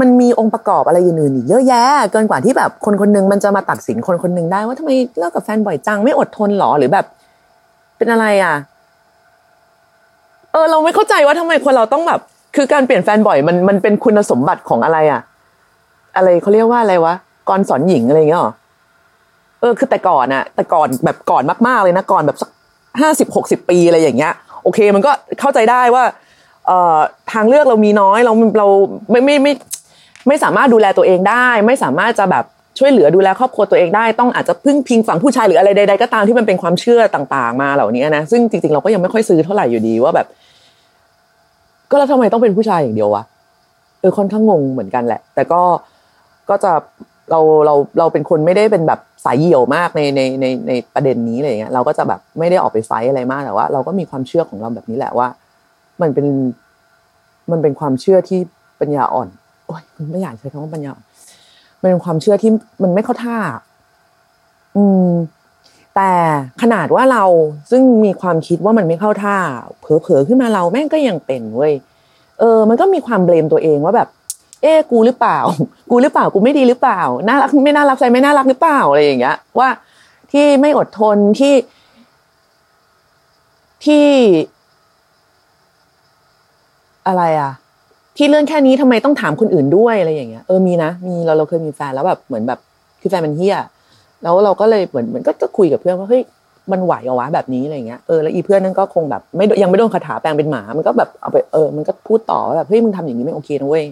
[0.00, 7.06] มันมีองค์ประกอบอะไรอื่นๆอีกเยอะแยะ เกินกว่าที่แบบคนคนนึงมันจะมาตัดสินคนคนนึงได้ว่าทำไมเลิกกับแฟนบ่อยจังไม่อดทนหรอหรือแบบ
[7.96, 8.54] เป็นอะไรอะ
[10.52, 12.20] เออ เราไม่เข้าใจว่าทำไมคนเราต้องแบบ
[12.56, 15.20] คือการเปลี่ยนแฟนบ่อยมันมันเป็นคุณสมบัติของอะไรอะ
[16.16, 17.14] อะไรเขาเรียกว่าอะไรวะ
[17.48, 18.52] กรสอนหญิงอะไรเงี้ยหรอ
[19.60, 22.50] เออคือแต่ก่อนอะแต่ก่อนแบบก่อนมากๆเลยนะก่อนแบบสัก
[23.00, 24.32] ห้าสิบหกสิบปีอะไรอย่างเงี้ย
[24.62, 25.10] โอเค มันก็
[25.40, 26.04] เข้าใจได้ว่า
[26.66, 26.98] เอ่อ
[27.32, 28.66] ทางเลือกเรามีน้อยเราเรา
[29.10, 29.52] ไม่ไม่ไม่
[30.28, 32.44] ไม่สามารถดูแลตัวเองได้ ไม่สามารถจะแบบ
[32.78, 40.26] ช่วยเหลือดูแลครอบครัวตัวเองได้ ต้องอาจจะพึ่งพิงฝั่งผู้ชายหรืออะไรใดๆก็ตามที่มันเป็นความเชื่อต่าง ๆ มาเหล่านี้นะซึ่งจริงๆเราก็ยังไม่ค่อยซื้อเท่าไหร่อยู่ดีว่าแบบ
[41.90, 43.24] ก็แล้วทำไมต้องเป็นผู้ชายอย่างเดียววะ
[44.00, 45.62] เออค่อนข้างงงเหมือนกันแหละ แต่ก็
[46.48, 46.72] ก็จะ
[47.30, 55.28] เราเราเราเป็นคนไม่ได้เป็นแบบสายเหี่ยวมากในในในในประเด็นนี้อะไรเงี้ยเราก็จะแบบไม่ได้ออกไปไฟอะไรมากแต่ว่า เราก็มีความเชื่อของเราแบบนี้แหละว่า
[56.02, 56.26] มันเป็น
[57.50, 58.40] มันเป็นความเชื่อที่
[58.80, 59.28] ปัญญาอ่อน
[59.66, 60.92] โอ้ยไม่อยากใช้คำว่าปัญญา
[61.80, 62.50] มันเป็นความเชื่อที่
[62.82, 63.36] มันไม่เข้าท่า
[64.76, 65.10] อืม
[65.96, 66.12] แต่
[66.62, 67.24] ขนาดว่าเรา
[67.70, 69.36] ซึ่งมีความคิดว่ามันไม่เข้าท่า
[69.80, 71.74] เผลอๆขึ้นมาเราแม่งก็ยังเป็นเว้ย
[72.40, 74.08] เออ มันก็มีความเบลมตัวเองว่าแบบ
[74.62, 75.38] เอ๊กูหรือเปล่า
[75.90, 79.68] กูหรือเปล่ากูไม่ดีหรือเปล่าน่ารักไม่น่ารักใจไม่น่ารักหรือเปล่าอะไรอย่างเงี้ย ว่า
[80.32, 81.54] ที่ไม่อดทนที่
[83.84, 84.06] ที่
[87.06, 87.52] อะไรอะ
[88.16, 92.58] ที่เรื่องแค่นี้ทำไมต้องถามคนอื่นด้วยอะไรอย่างเงี้ยเออมีนะมีเราเราเคยมีแฟนแล้วแบบเหมือนแบบ
[93.00, 93.56] คือแฟนมันเฮี้ย
[94.26, 96.22] แล้วเราก็เลยเหมือนเหมือนก็จะคุยกับเพื่อนว่าเฮ้ย
[96.72, 103.84] มันไหวเอาวะแบบนี้อะไรเงี้ยเออแล้วอีเพื่อนนั่นก็คงแบบไม่ยังไม่โดนคาถาแปลงเป็นหมา มันก็แบบเอาไปเออมันก็พูดต่อว่าแบบเฮ้ยมึงทำอย่างนี้ไม่โอเคนะเว้ย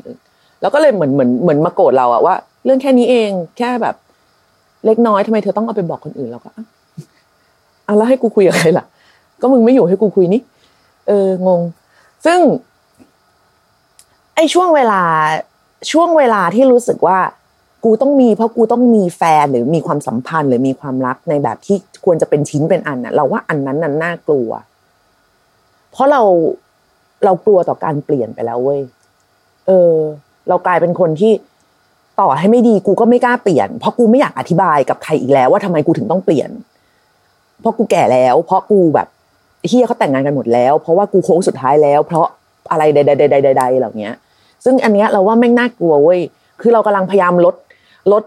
[0.60, 3.94] แล้วก็เลยเหมือนเหมือนเหมือนมาโกรธเราอะว่า เรื่องแค่นี้เองแค่แบบ
[4.86, 8.84] เล็กน้อยทำไมเธอต้องเอาไปบอกคนอื่นเราก็อะแล้วให้กูคุยกับใครล่ะ
[9.40, 10.40] ก็มึงไม่อยู่ให้กูคุยนี่
[11.08, 11.60] เอองง
[12.26, 12.38] ซึ่ง
[14.34, 15.02] ไอ้ช่วงเวลา
[15.90, 17.18] ช่วงเวลาที่รู้สึกว่า
[17.84, 24.50] กูต้องมีเพราะกูต้องมีแฟนหรือมีความสัมพันธ์ หรือมีความรักในแบบที่ควรจะเป็นชิ้นเป็นอันน่ะ เราว่าอันนั้นน่ะน่ากลัว
[25.92, 26.22] เพราะเรา
[27.24, 28.80] เรากลัวต่อการเปลี่ยนไปแล้วเว้ย
[29.66, 29.94] เออ
[30.48, 31.32] เรากลายเป็นคนที่
[32.20, 36.50] ต่อให้ไม่ดีกูก็ไม่กล้าเปลี่ยน เพราะกูไม่อยากอธิบายกับใครอีกแล้ว ว่าทำไมกูถึงต้องเปลี่ยน
[37.60, 39.08] เพราะกูแก่แล้ว เพราะกูแบบ
[39.68, 42.26] เฮียเขาแต่งงานกันหมดแล้ว เพราะว่ากูโค้งสุดท้ายแล้ว เพราะ
[42.70, 44.10] อะไรใดๆๆๆๆเหล่านี้
[44.64, 46.20] ซึ่งอันเนี้ยเราว่าแม่งน่ากลัวเว้ย
[46.60, 47.54] คือเรากำลังพยายามลด
[48.12, 48.24] ลด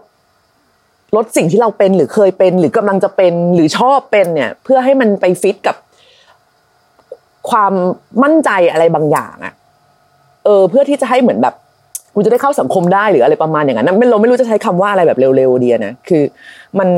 [1.16, 5.76] ลดสิ่งที่เราเป็นหรือเคยเป็น หรือกำลังจะเป็นหรือชอบเป็นเนี่ย เพื่อให้มันไปฟิตกับ
[7.50, 7.72] ความ
[8.22, 9.54] มั่นใจอะไรบางอย่างอะ
[10.44, 11.54] เออ เพื่อที่จะให้เหมือนแบบ
[12.14, 16.22] กูจะได้เข้าสังคมได้หรืออะไรประมาณอย่างนั้นเราไม่รู้จะใช้คำว่าอะไรแบบเร็วๆเดียนะคือ
[16.78, 16.88] มัน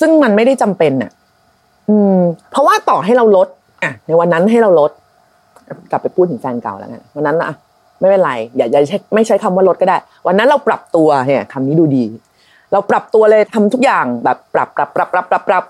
[0.00, 1.10] ซึ่งมันไม่ได้จำเป็นอะ
[1.88, 2.16] อืม
[2.50, 3.48] เพราะว่าต่อให้เราลด
[3.82, 4.90] อะในวันนั้นให้เราลด
[5.90, 7.52] กลับไปพูดถึงแฟนเก่าแล้วกันวันนั้นอะ
[8.02, 12.04] ไม่เป็นไรอย่าอย่าใช้ไม่ใช้คำว่าลดก็ได้ วันนั้นเราปรับตัวเนี่ยคำนี้ดูดี
[12.72, 15.64] เราปรับตัวเลยทำทุกอย่างแบบปรับปรับปรับปรับปรับปรับ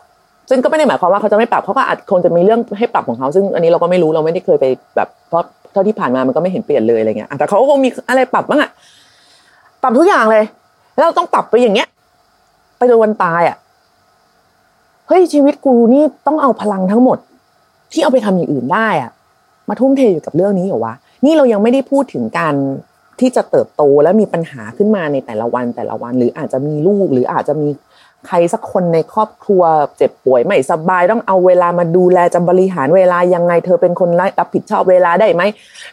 [0.50, 4.66] ซึ่งก็ไม่ได้หมายความว่าเขาจะไม่ปรับเขาก็อาจคงจะมีเรื่องให้ปรับของเขา ซึ่งอันนี้เราก็ไม่รู้เราไม่ได้เคยไป
[4.96, 8.70] แบบเพราะเท่าที่ผ่านมามันก็ไม่เห็นเปลี่ยนเลยอะไรเงี้ยแต่เขาก็คงมีอะไรปรับบ้างอะ
[9.82, 10.44] ปรับทุกอย่างเลย
[10.96, 11.88] แล้วเราต้องปรับไปอย่างเงี้ย
[12.76, 13.56] ไปจนวันตายอะ
[15.08, 17.18] เฮ้ยชีวิตกูนี่ต้องเอาพลังทั้งหมด
[17.92, 19.10] ที่เอาไปทำอย่างอื่นได้อะ
[19.68, 22.54] มาทุ่มเทอยู่กับเรื่องนี้เหรอวะ นี่เรายังไม่ได้พูดถึงการ
[23.20, 27.68] ที่จะเติบโตและมีปัญหาขึ้นมาในแต่ละวันแต่ละวัน หรืออาจจะมีลูก หรืออาจจะมี
[28.26, 29.62] ใครสักคนในครอบครัว
[29.96, 35.42] เจ็บป่วยไม่สบายต้องเอาเวลามาดูแลจะบริหารเวลายังไงเธอเป็นคนรับผิดชอบเวลาได้ไหม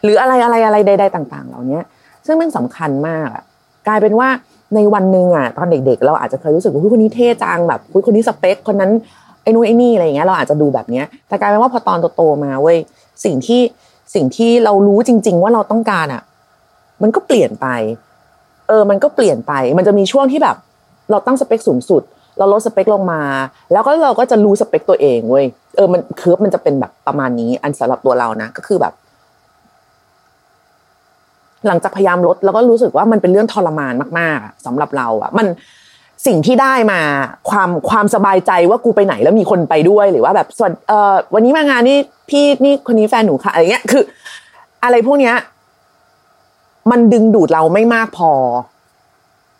[0.02, 1.80] หรืออะไรอะไรอะไรใด ๆ ต่าง ๆ เหล่านี้
[2.26, 3.44] ซึ่งมันสำคัญมากอะ
[3.88, 4.28] กลายเป็นว่า
[4.74, 8.90] ในวันหนึ่งอะตอนเด็ก ๆ เราอาจจะเคยรู้สึกว่าคนนี้เท่จังแบบคนนี้สเปคคนนั้น
[9.42, 12.78] ไอ้นู่นไอ้นี่อะไรอย่างเงี้ยเราอาจจะดูแบบเนี้ยแต่กลายเป็นว่าพอตอนโตๆมาเว้ย
[13.24, 13.60] สิ่งที่
[14.14, 16.22] สิ่งที่เรารู้จริง ๆ ว่าเราต้องการอะ
[17.02, 17.66] มันก็เปลี่ยนไป
[18.68, 20.56] เออ มันก็เปลี่ยนไป มันจะมีช่วงที่แบบ
[21.10, 22.02] เราตั้งสเปคสูงสุด
[22.38, 23.22] เราลดสเปคลงมา
[23.72, 25.44] แล้วก็เราก็จะรู้สเปคตัวเองเว้ย
[25.76, 28.94] เออมันเคิร์ฟมันจะเป็นแบบประมาณนี้ อันสำหรับตัวเรานะก็คือแบบ
[31.66, 35.46] หลังจากพยายามลด แล้วก็รู้สึกว่ามันเป็นเรื่องทรมานมาก ๆสำหรับเรา อะ มัน
[36.26, 37.00] สิ่งที่ได้มา
[37.50, 44.02] ความความสบายใจว่ากูไปไหนแล้วมีคนไปด้วยหรือว่าแบบส่วนเอ่อวันนี้มางานนี่พี่นี่คนนี้แฟนหนูค่ะอะไรเงี้ยคือ
[44.84, 45.34] อะไรพวกเนี้ย
[46.90, 48.32] มันดึงดูดเราไม่มากพอ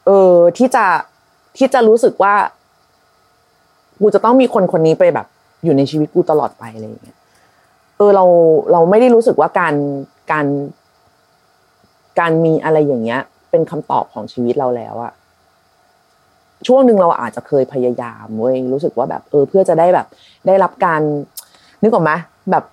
[0.07, 0.85] เออที่จะ
[1.57, 2.35] ที่จะรู้สึกว่า
[4.01, 5.27] กูจะต้องมีคนคนนี้ไปแบบ
[5.65, 7.17] อยู่ในชีวิตกูตลอดไปอะไรเงี้ย
[7.97, 8.25] เออเรา
[8.73, 9.75] เราไม่ได้รู้สึกว่าการ
[10.33, 10.47] การ
[12.19, 13.21] การมีอะไรอย่างเงี้ย
[13.51, 15.13] เป็นคำตอบของชีวิตเราแล้วอะ
[16.67, 20.07] ช่วงหนึ่งเราอาจจะเคยพยายามเว้ยรู้สึกว่าแบบ เออ เพื่อจะได้แบบ
[20.47, 21.01] ได้รับการ
[21.83, 22.13] นึกออกไหม
[22.51, 22.65] แบบ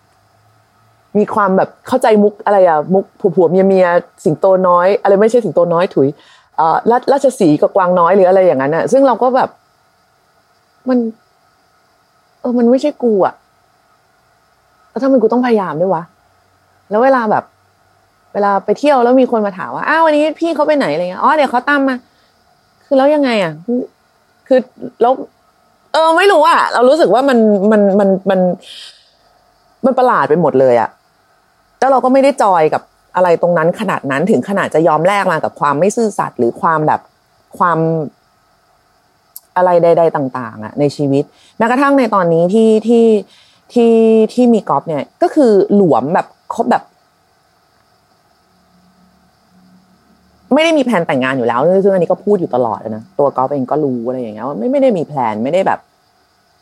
[1.18, 3.88] มีความแบบเข้าใจมุกอะไรอะมุกผัวผัวเมียเมีย
[4.26, 6.08] สิงโตน้อย อะไรไม่ใช่สิงโตน้อยถุย
[6.58, 6.78] เอ่อ
[7.12, 9.50] ราชสีกับกวางน้อยหรืออะไรอย่างนั้นอะซึ่งเราก็แบบ
[10.90, 10.98] มัน
[12.42, 13.34] เออ มันไม่ใช่กูอะ
[14.90, 16.04] แล้วทำไมกูต้องพยายามด้วยวะ
[16.90, 17.44] แล้วเวลาแบบ
[18.34, 21.96] เวลาไปเที่ยวแล้วมีคนมาถามว่าอ้าววันนี้พี่เขาไปไหนอะไรเงี้ยอ๋อเดี๋ยวเขาตามมา
[22.88, 23.54] คือแล้วยังไงอะ
[24.48, 24.60] คือ
[25.02, 25.14] แล้ว
[25.94, 27.38] เออไม่รู้อะ เรารู้สึกว่ามัน
[27.72, 28.40] มันมันมัน
[29.86, 30.90] มันประหลาดไปหมดเลยอะ
[31.80, 32.82] แล้วเราก็ไม่ได้จอยกับ
[33.16, 37.02] อะไรตรงนั้นขนาดนั้นถึงขนาดจะยอมแลกมากับความไม่ซื่อสัตย์หรือความแบบ
[37.58, 37.80] ความ
[39.58, 41.24] อะไรใด ๆ ต่าง ๆอะในชีวิต
[41.58, 43.06] แม้กระทั่งในตอนนี้ที่ที่
[43.74, 43.94] ที่
[44.34, 46.84] ที่มีกอล์ฟเนี่ย ก็คือหลวมแบบครบแบบ
[50.54, 55.80] ไม่ได้มีแผนแต่งงานอยู่แล้วซึ่งอันนี้ก็พูดอยู่ตลอดนะตัวกอล์ฟเองก็รู้อะไรอย่างเงี้ยว่าไม่ไม่ได้มีแผนไม่ได้แบบ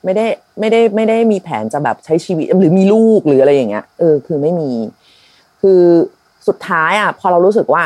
[0.04, 0.26] ไม่ได้
[0.60, 4.72] ไม่ได้ไม่ได้มีแผนจะแบบใช้ชีวิตหรือมีลูกหรืออะไรอย่างเงี้ยเออคือไม่มี
[5.62, 5.82] คือ
[6.48, 7.84] สุดท้ายอะพอเรารู้สึกว่า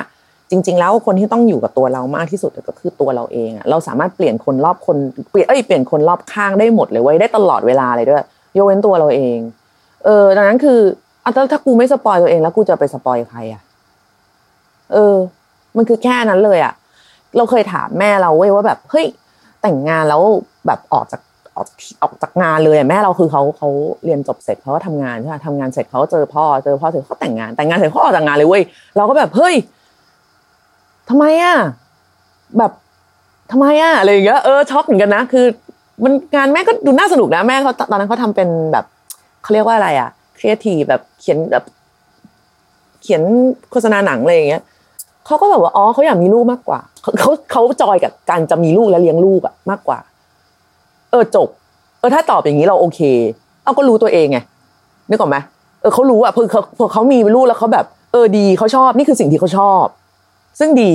[0.49, 4.97] จริง ๆ แล้วคนที่ต้องอยู่กับตัวเรามากที่สุดก็คือตัวเราเองอะเราสามารถเปลี่ยนคนรอบคน
[5.31, 8.23] เปลี่ยนเอ้ยเปลี่ยนคนรอบข้างได้หมดเลยเว้ยได้ตลอดเวลาเลยด้วย
[8.57, 9.39] ยกเว้นตัวเราเอง
[10.05, 10.79] เออดังนั้นคือ
[11.23, 13.62] อะถ้าถ้ากูไม่สปอยตัวเองแล้วกูจะไปสปอยใครอะ
[14.93, 15.15] เออ
[15.77, 16.73] มันคือแค่นั้นเลยอะ
[17.38, 19.05] เราเคยถามแม่เราเว้ยว่าแบบเฮ้ย
[19.62, 20.21] แต่งงานแล้ว
[20.67, 21.21] แบบออกจาก
[21.55, 21.67] ออก
[22.01, 23.69] ออกจากงานเลยแม่เราคือเขาเขา
[24.05, 28.63] เรียนจบเสร็จเขาก็ทำงานใช่ไหมทำงานเสร็จเขาเจอพ่อเจอพ่อเสร็จเขาแต่งงานแต่งงานเสร็จเขาออกจากงานเลยเว้ย
[28.97, 29.55] เราก็แบบเฮ้ย
[31.10, 31.55] ทำไมอะ
[32.58, 32.71] แบบ
[33.51, 35.45] ทำไมอะอะไรอย่างเงี้ยเออช็อกเหมือนกันนะคือ
[36.03, 38.86] มันงานแม่ก็ดูน่าสนุกนะแม่เขาตอนนั้นเขาทำเป็นแบบ
[39.43, 41.63] เขาเรียกว่าอะไรอะครีเอทีฟแบบเขียนแบบ
[43.01, 43.21] เขียน
[43.71, 44.63] โฆษณาหนังอะไรอย่างเงี้ย
[45.29, 46.79] เขาก็แบบว่าอ๋อเขาอยากมีลูกมากกว่า
[47.19, 49.99] เขาเขาจอยกับการจะมีลูกและเลี้ยงลูกอะมากกว่า
[51.11, 51.47] เออจบ
[51.99, 52.99] เออถ้าตอบอย่างนี้เราโอเค
[53.63, 54.37] เอาก็รู้ตัวเองไง
[55.09, 55.37] นึกออกไหม
[55.81, 59.85] เออเขารู้อะพอเขาพอเขามีลูกแล้วเขาแบบ เออดีเขาชอบนี่คือสิ่งที่เขาชอบ
[60.59, 60.93] ซึ่งดี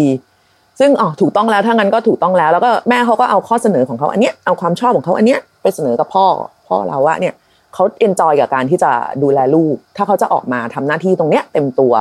[0.80, 6.26] ซึ่งอ๋อถูกต้องแล้วถ้างั้นก็ถูกต้องแล้ว แล้วก็แม่เขาก็เอาข้อเสนอของเขาอันเนี้ยเอาความชอบของเขาอันเนี้ยไปเสนอกับพ่อ
[6.68, 7.34] พ่อเราว่าเนี่ย
[7.74, 8.90] เขาเอนจอยกับการที่จะ
[9.22, 11.92] ดูแลลูก ถ้าเขาจะออกมาทำหน้าที่ตรงเนี้ยเต็มตัว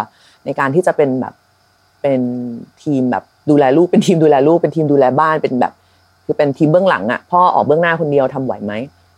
[0.45, 1.33] ในการที่จะเป็นแบบ
[2.03, 2.21] เป็น
[2.83, 5.73] ทีมแบบดูแลลูกเป็นทีมดูแลลูกเป็นทีมดูแลบ้านเป็นแบบ
[6.25, 8.73] คือเป็นทีมเบื้องหลังอะพ่อออกเบื้องหน้าคนเดียวทำไหวไหม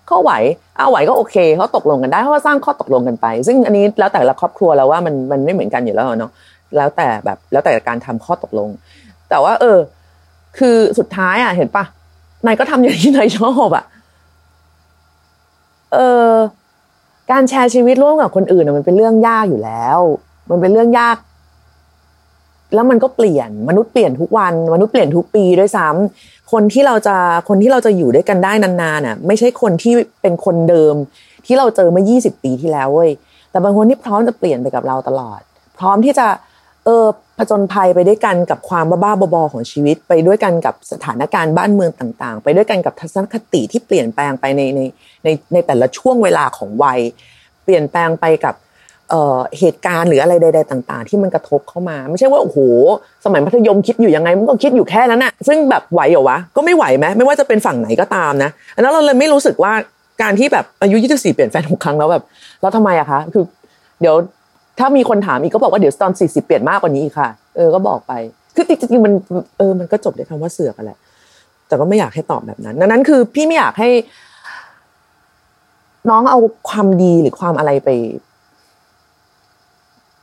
[0.07, 0.31] เขาไหว
[0.77, 6.31] เอาไหวก็โอเคเขาตกลงกันได้เพราะว่าสร้างข้อตกลงกันไป ซึ่งอันนี้แล้วแต่ละครอบครัวแล้วว่ามันมันไม่เหมือนกันอยู่แล้วเนาะ
[6.75, 8.69] แล้วแต่แบบแล้วแต่การทำข้อตกลง
[9.29, 9.77] แต่ว่า เออ
[10.57, 11.83] คือสุดท้ายอะ เห็นปะ
[12.45, 13.85] นายก็ทำอย่างที่นายชอบอะ
[15.93, 15.97] เอ
[16.29, 16.31] อ
[17.31, 19.99] การแชร์ชีวิตร่วมกับคนอื่นมันเป็นเรื่องยากอยู่แล้ว
[20.49, 21.15] มันเป็นเรื่องยาก
[22.73, 27.15] แล้วมันก็เปลี่ยนมนุษย์เปลี่ยนทุกวัน มนุษย์เปลี่ยนทุกปีด้วยซ้ำคนที่เราจะ
[27.49, 30.95] คนที่เราจะอยู่ด้วยกันได้นานๆน่ะ ไม่ใช่คนที่เป็นคนเดิม
[31.45, 33.11] ที่เราเจอเมื่อ 20 ปีที่แล้วเว้ย
[33.51, 35.39] แต่บางคนที่พร้อมจะเปลี่ยนไปกับเราตลอด
[35.79, 36.27] พร้อมที่จะ
[36.85, 37.05] เออ
[37.37, 44.81] ผจญภัยไปด้วยกันกับความบ้าๆบอๆของชีวิต ไปด้วยกันกับสถานการณ์บ้านเมืองต่างๆ ไปด้วยกันกับทัศนคติที่เปลี่ยนแปลงไปในใน
[45.23, 46.99] ในในแต่ละช่วงเวลาของวัย
[47.63, 48.55] เปลี่ยนแปลงไปกับ
[49.59, 52.57] เหตุการณ์หรืออะไรใด ๆ ต่าง ๆ ที่มันกระทบเข้ามา ไม่ใช่ว่าโอ้โห
[53.25, 59.73] สมัยมัธยมคิดอยู่ยังไงมันก็คิดอยู่แค่นั้นนะซึ่งแบบไหวเหรอวะก็ไม่ไหวไหมไม่ว่าจะเป็นฝั่งไหนก็ตามนะอันนั้นเราเลยไม่รู้สึกว่า
[60.21, 62.23] การที่แบบอายุ24เปลี่ยนแฟนหกครั้งแล้วแบบ
[62.61, 63.43] แล้วทำไมอะคะคือ
[64.01, 64.15] เดี๋ยว
[64.79, 68.13] ถ้ามีคนถามอีกก็บอกว่าเดี๋ยวตอน40เปลี่ยนมากกว่านี้อีกค่ะ เออก็บอกไป
[68.55, 69.13] คือจริงๆมัน
[69.57, 70.97] เออมันก็จบด้วยคำว่าเสือกกันแหละ
[71.67, 73.89] แต่ก็ไม่อยากให้ตอบแบบนั้นดังนั้นคือพี่ไม่อยากให้
[76.09, 76.39] น้องเอา
[76.69, 77.89] ความดีหรือความอะไรไป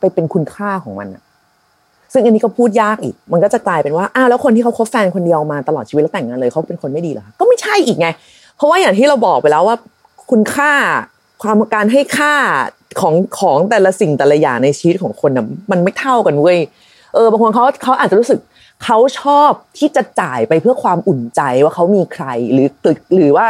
[0.02, 1.22] ไปเป็นคุณค่าของมันอะ
[2.12, 8.08] ซึ่งอันนี้ก็พูดยากอีก มันก็จะกลายเป็นว่า อ้าว แล้วคนที่เขาคบแฟนคนเดียวมาตลอดชีวิตแล้วแต่งงานเลยเขาเป็นคนไม่ดีเหรอ ก็ไม่ใช่อีกไง
[8.56, 9.76] เพราะว่าอย่างที่เราบอกไปแล้วว่า
[10.30, 10.72] คุณค่า
[11.42, 12.34] ความการให้ค่า
[13.00, 16.58] ของของแต่ละสิ่งแต่ละอย่างในชีวิตของคนนะมันไม่เท่ากันเว้ย
[17.14, 18.38] เออ บางคนเขาเขาอาจจะรู้สึก
[18.84, 23.46] เขาชอบที่จะจ่ายไปเพื่อความอุ่นใจว่าเขามีใคร หรือหรือหรือว่า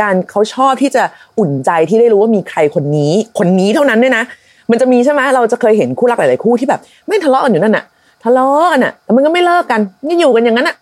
[0.00, 1.02] การเขาชอบที่จะ
[1.38, 4.24] อุ่นใจที่ได้รู้ว่ามีใครคนนี้ คนนี้เท่านั้นด้วยนะ
[4.70, 7.84] มันจะมีใช่ไหมเราจะเคยเห็นคู่รักหลายๆคู่ที่แบบ ไม่ทะเลาะกันอยู่นั่นน่ะ
[8.24, 9.80] ทะเลาะกันอะแต่มันก็ไม่เลิกกัน
[10.10, 10.76] ก็อยู่กันอย่างนั้นอะ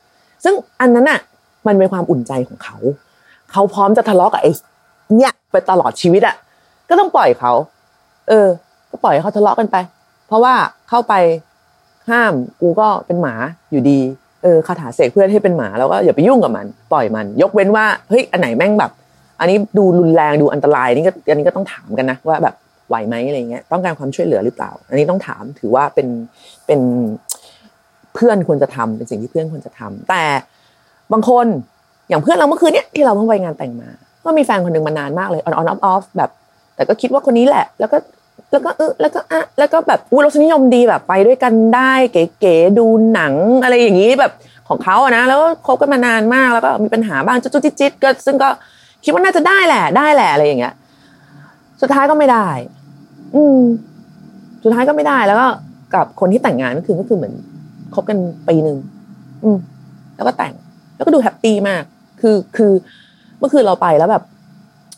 [0.45, 1.21] ซึ่งอันนั้นอะ
[1.67, 2.77] มันเป็นความอุ่นใจของเขา
[3.53, 4.53] เขาพร้อมจะทะเลาะกับไอ้
[5.17, 6.35] เนี่ยไปตลอดชีวิตอะ
[6.89, 7.53] ก็ต้องปล่อยเขา
[8.29, 8.49] เออ
[8.91, 9.77] ก็ปล่อยให้เขาทะเลาะกันไป
[10.27, 10.55] เพราะว่า
[10.89, 11.15] เข้าไป
[12.11, 13.35] ห้ามกูก็เป็นหมา
[13.71, 13.99] อยู่ดี
[14.43, 18.93] เออคาถาเสกเพื่อนให้เป็นหมาแล้วก็อย่าไปยุ่งกับมัน ปล่อยมัน ยกเว้นว่าเฮ้ยอันไหนแม่งแบบ
[19.41, 22.55] อันนี้ดูรุนแรงดูอันตรายนี่ก็อันนี้ก็ต้องถามกันนะว่าแบบ
[22.89, 26.09] ไหวไหมอะไรเงี้ยต้องการความช่วยเหลือหรือเปล่า อันนี้ต้องถามถือว่าเป็น
[26.67, 26.81] เป็น
[28.15, 30.23] เพื่อนควรจะทำเป็นสิ่งที่เพื่อนควรจะทำแต่
[31.13, 31.47] บางคน
[32.09, 33.89] อย่างเพื่อนเราเมื่อคืนเนี้ยที่เราเพิ่งไปงานแต่งมา
[34.25, 36.31] ก็มีแฟนคนหนึ่งมานานมากเลย on on off off แบบ
[36.75, 37.99] แต่ก็คิดว่าคนนี้แหละ แล้วก็
[38.53, 44.33] แล้วก็เออแล้วก็อะแล้วก็แบบอู้รสนิยมดีแบบไปด้วยกันได้เก๋ๆดูหนังอะไรอย่างนี้แบบ
[44.69, 48.49] ของเขาอะนะแล้วก็คบกันมานานมากแล้วก็มีปัญหาบ้างจุ๊จิ๊ดก็ซึ่งก็
[49.05, 50.75] คิดว่าน่าจะได้แหละได้แหละอะไรอย่างเงี้ย
[51.83, 52.49] สุดท้ายก็ไม่ได้
[53.35, 53.61] อืม
[54.63, 55.49] สุดท้ายก็ไม่ได้แล้วก็
[55.95, 57.35] กับคนที่แต่งงานก็คือก็คือเหมือน
[57.95, 58.79] คบกันปีหนึ่ง
[59.45, 59.59] อืม
[60.17, 60.55] แล้วก็แต่ง
[60.97, 61.83] แล้วก็ดู happy มาก
[62.21, 62.73] คือคือ
[63.39, 64.23] เมื่อคืนเราไปแล้วแบบ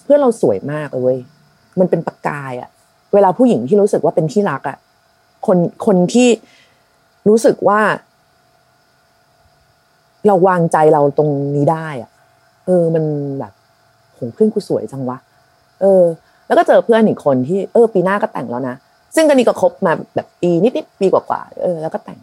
[0.05, 1.19] เพื่อนเราสวยมากเลยเว้ย
[1.79, 2.71] มันเป็นประกายอะ
[3.15, 4.79] เวลาผู้หญิงที่รู้สึกว่าเป็นที่รักอะ
[5.47, 6.29] คนคนที่
[7.29, 7.81] รู้สึกว่า
[10.27, 12.11] เราวางใจเราตรงนี้ได้อะ
[12.67, 13.05] เออ มัน
[13.41, 13.53] แบบ
[14.15, 15.19] โหเพื่อนกูสวยจังวะ
[15.81, 16.03] เออ
[16.51, 18.77] แล้วก็เจอเพื่อนอีกคนที่เออปีหน้าก็แต่งแล้วนะ
[19.15, 22.19] ซึ่งคนนี้ก็คบมาแบบปีนิดๆปีกว่าๆเออแล้วก็แต่ง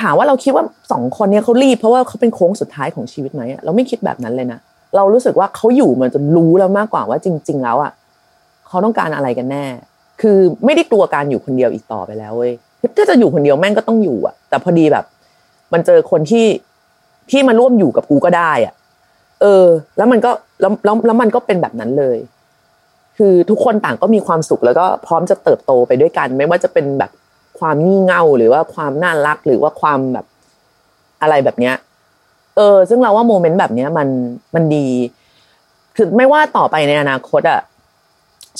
[0.00, 4.58] ถามว่าเราคิดว่าสองคนเนี้ยเขารีบเพราะว่าเขาเป็นโค้งสุดท้ายของชีวิตไหมเราไม่คิดแบบนั้นเลยนะ
[4.96, 7.92] เรารู้สึกว่าเขาอยู่มันจนรู้แล้วมากกว่าว่าจริง ๆ แล้วอะ
[8.68, 9.64] เขาต้องการอะไรกันแน่
[10.20, 12.52] คือไม่ได้กลัวการอยู่คนเดียวอีกต่อไปแล้วเว้ย
[12.96, 15.04] ถ้าจะอยู่คนเดียวแม่งก็ต้องอยู่อะ แต่พอดีแบบ
[15.72, 16.46] มันเจอคนที่
[17.30, 18.74] ที่มาร่วมอยู่กับกูก็ได้อะ
[19.40, 22.18] เออ แล้วมันก็แล้วแล้วแล้วมันก็เป็นแบบนั้นเลย
[23.22, 27.10] คือทุกคนต่างก็มีความสุขแล้วก็พร้อมจะเติบโตไปด้วยกัน ไม่ว่าจะเป็นแบบ
[27.58, 30.26] ความงี่เง่าหรือว่าความน่ารักหรือว่าความแบบ
[31.22, 31.74] อะไรแบบเนี้ย
[32.56, 34.08] เออ ซึ่งเราว่าโมเมนต์แบบเนี้ยมัน
[34.54, 34.86] มันดี
[35.96, 37.60] คือไม่ว่าต่อไปในอนาคตอะ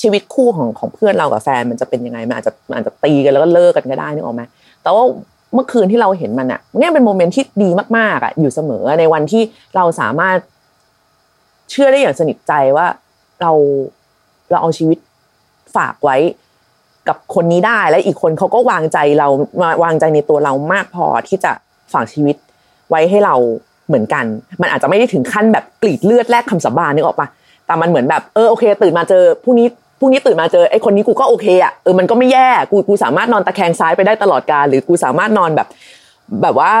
[0.01, 4.43] ชีวิตคู่ของของเพื่อนเรากับแฟนมันจะเป็นยังไงมันอาจจะอาจจะตีกันแล้วก็เลิกกันก็ได้นึกออกไหม
[4.83, 5.03] แต่ว่า
[5.53, 9.43] เมื่อคืนที่เราเห็นมันอะเนี่ยเป็นโมเมนต์ที่ดีมากๆอะอยู่เสมอในวันที่
[9.75, 10.37] เราสามารถ
[11.69, 12.85] เชื่อได้อย่างสนิทใจว่า
[13.41, 13.51] เรา
[14.51, 14.97] เราเอาชีวิต
[15.75, 16.17] ฝากไว้
[17.07, 19.27] กับคนนี้ได้ และอีกคนเขาก็วางใจเรา
[19.83, 21.51] วางใจในตัวเรามากพอที่จะ
[21.93, 22.35] ฝากชีวิต
[22.89, 23.35] ไว้ให้เรา
[23.87, 24.25] เหมือนกัน
[24.61, 27.27] มันอาจจะไม่ได้ถึงขั้นแบบกรีดเลือดแลกคำสาบานนึกออกปะ
[27.65, 29.67] แต่มันเหมือนแบบเออโอเค ตื่นมาเจอพรุ่งนี้
[29.99, 35.67] พรุ่งนี้ตื่นมาเจอไอ้คนนี้กูก็โอเคอะเออมันก็ไม่แย่กูกูสามารถนอนตะแคงซ้ายไปได้ตลอดกาลหรือกูสามารถนอนแบบ
[36.41, 36.73] แบบว่า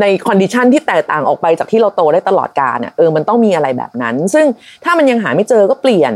[0.00, 4.46] ใน condition ที่แตกต่างออกไปจากที่เราโตได้ตลอดกาลเนี่ยเออมันต้องมีอะไรแบบนั้น ซึ่ง
[4.84, 6.12] ถ้ามันยังหาไม่เจอก็เปลี่ยน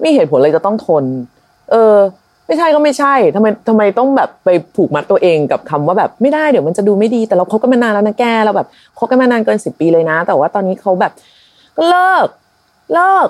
[0.00, 1.04] ไม่เหตุผลเลยจะต้องทน
[1.70, 1.96] เออ
[2.46, 11.12] ไม่ใช่ก็ไม่ใช่ทำไมทำไมต้องแบบไปผูกมัดตัวเองกับคำว่าแบบไม่ได้เดี๋ยวมันจะดูไม่ดีแต่เราคบกันมานานแล้วนะแกเราแบบคบกันมานานเกินสิบปีเลยนะ แต่ว่าตอนนี้เขาแบบ
[11.76, 12.26] ก็เลิก
[12.92, 13.28] เลิก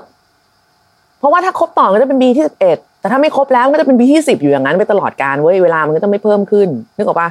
[1.19, 7.29] เพราะว่าถ้าคบต่อก็จะเป็นปีที่สิบเอ็ดแต่ถ้าไม่คบแล้วก็จะเป็นปีที่สิบอยู่อย่างนั้นไปตลอดการเว้ยเวลามันก็จะไม่เพิ่มขึ้นนึกออกปะ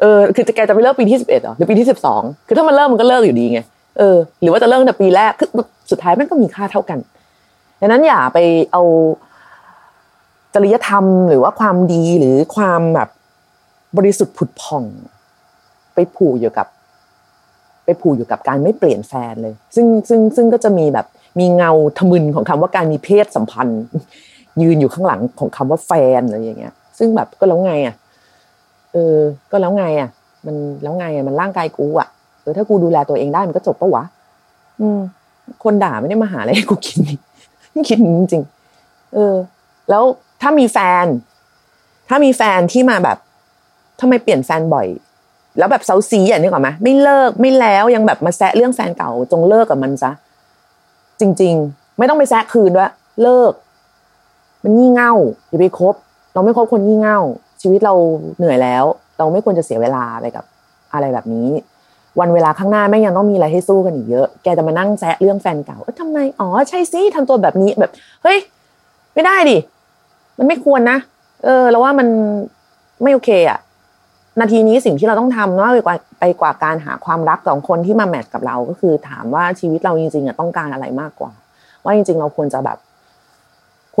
[0.00, 3.60] เออคือแกจะไปเลิกปีที่สิบเอ็ดหรอหรือปีที่สิบสองคือถ้ามันเลิกมันก็เลิกอยู่ดีไง
[3.98, 5.48] เออหรือว่าจะเลิกแต่ปีแรกคือ
[5.90, 6.98] สุดท้ายมันก็มีค่าเท่ากัน
[7.80, 8.38] ดังนั้นอย่าไป
[8.72, 8.82] เอา
[10.54, 13.08] จริยธรรมหรือว่าความดีหรือความแบบ
[13.96, 14.84] บริสุทธิ์ผุดผ่อง
[15.94, 16.66] ไปผูกอยู่กับ
[17.84, 21.06] ไปผูกอยู่กับการไม่เปลี่ยนแฟนเลย ซึ่งซึ่งซึ่งก็จะมีแบบ
[21.40, 23.82] มีเงาทะมึนของคำว่าการมีเพศสัมพันธ์
[24.62, 27.94] ยืนอยู่ข้างหลังของคำว่าแฟนอะไรอย่างเงี้ย ซึ่งแบบก็แล้วไงอะ
[28.92, 29.16] เออ
[29.50, 30.08] ก็แล้วไงอะ
[30.46, 32.08] มันแล้วไงอะมันร่างกายกูอะ
[32.42, 34.04] เออถ้ากูดูแลตัวเองได้มันก็จบปะวะ
[34.80, 34.98] อืม
[35.64, 37.18] คนด่าไม่ได้มาหาอะไรให้กูกินนี่
[37.88, 39.34] คิดจริงๆเออ
[39.90, 40.04] แล้ว
[40.42, 41.06] ถ้ามีแฟน
[42.08, 43.18] ถ้ามีแฟนที่มาแบบ
[44.00, 44.86] ทำไมเปลี่ยนแฟนบ่อย
[45.58, 50.10] แล้วแบบเซาซีอะนึกออกไหมไม่เลิกไม่แล้วยังแบบมาแซะเรื่องแฟนเก่า จงเลิกกับมันซะ
[51.20, 51.56] จริง
[51.98, 53.52] ไม่ต้องไปแซะคืนด้วยเลิก
[54.62, 55.12] มันงี่เง่า
[55.48, 55.94] อย่าไปคบ
[56.34, 57.18] เราไม่คบคนงี่เง่า
[57.62, 57.94] ชีวิตเรา
[58.36, 58.84] เหนื่อยแล้ว
[59.18, 60.44] เราไม่ควรจะเสียเวลาไปกับ
[60.92, 61.48] อะไรแบบนี้
[62.20, 68.38] วันเวลาข้างหน้าแม่งยังต้องมีอะไรให้สู้กันอีกเยอะ แกจะมานั่งแซะเรื่องแฟนเก่าเออทำไม อ๋อ ใช่สิทำตัวแบบนี้แบบ เฮ้ย
[69.14, 69.56] ไม่ได้ดิ
[70.38, 70.98] มันไม่ควรนะ
[71.44, 72.08] เออเราว่ามัน
[73.02, 73.58] ไม่โอเคอะ
[74.40, 81.32] นาทีนี้สิ่งที่เราต้องทำนอกกว่าไปกว่าการหาความรักของคนที่มาแมทกับเรา ก็คือถามว่าชีวิตเราจริงๆอะต้องการอะไรมากกว่า
[81.84, 82.78] ว่าจริง ๆ เราควรจะแบบ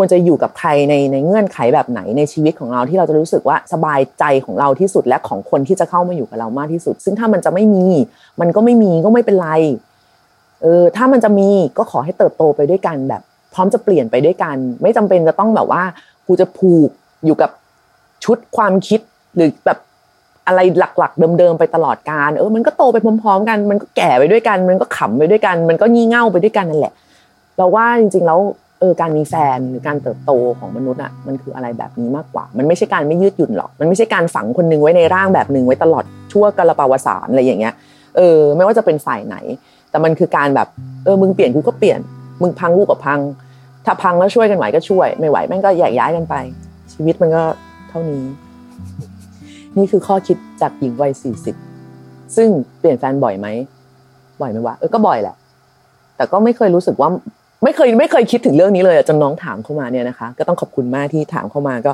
[0.00, 7.84] วรจะอยู่กับใครในในเงื่อนไขแบบไหนในชีวิตของเราที่เราจะรู้สึกว่าสบายใจของเราที่สุดและของคนที่จะเข้ามาอยู่กับเรามากที่สุด ซึ่งถ้ามันจะไม่มี
[8.40, 9.50] มันก็ไม่มีก็ไม่เป็นไร
[10.62, 13.22] เออถ้ามันจะมีก็ขอให้เติบโตไปด้วยกันแบบ
[13.54, 15.82] พร้อมจะเปลี่ยนไปด้วยกัน ไม่จำเป็นจะต้องแบบว่า
[16.26, 16.90] กูจะผูก
[17.24, 17.50] อยู่กับ
[18.24, 19.00] ชุดความคิด
[19.36, 19.78] หรือแบบ
[20.46, 26.94] อะไรหลักๆ เดิมๆไปตลอดการเออมันก็โตไปพร้อมๆ กัน มันก็แก่ไปด้วยกัน มันก็ขำไปด้วยกัน มันก็งี่เง่าไปด้วยกันนั่นแหละ
[27.56, 28.40] เราว่าจริงๆแล้ว
[28.80, 37.74] เออการมีแฟนหรือการเติบโตของมนุษย์อะมันคืออะไรแบบนี้มากกว่า มันไม่ใช่การไม่ยืดหยุ่นหรอก มันไม่ใช่การฝังคนหนึงไว้ในร่างแบบหนึ่งไว้ตลอดชั่วกาลปาวสารอะไรอย่างเงี้ย
[38.16, 39.36] เออไม่ว่าจะเป็นฝ่ายไหน
[39.90, 40.68] แต่มันคือการแบบ
[41.04, 42.00] เออมึงเปลี่ยนกูก็เปลี่ยน
[42.42, 43.20] มึงพังกูก็พัง
[43.84, 46.34] ถ้าพังแล้วช่วยกันไหวก็ช่วย ไม่ไหวแม่งก็แยกย้ายกันไป
[46.92, 47.42] ชีวิตมันก็
[47.88, 48.24] เท่านี้
[49.76, 51.56] นี่คือข้อคิดจากหญิงวัยสี่สิบ
[52.36, 53.46] ซึ่งเปลี่ยนแฟนบ่อยไหม
[54.40, 55.34] บ่อยไหมวะเออก็บ่อยแหละ
[56.16, 57.08] แต่ก็ไม่เคยรู้สึกว่า
[57.64, 61.92] ไม่เคยไม่เคยคิดถึงเรื่องนี้เลยจนน้องถามเข้ามาเนี่ยนะคะ ก็ต้องขอบคุณมากที่ถามเข้ามาก็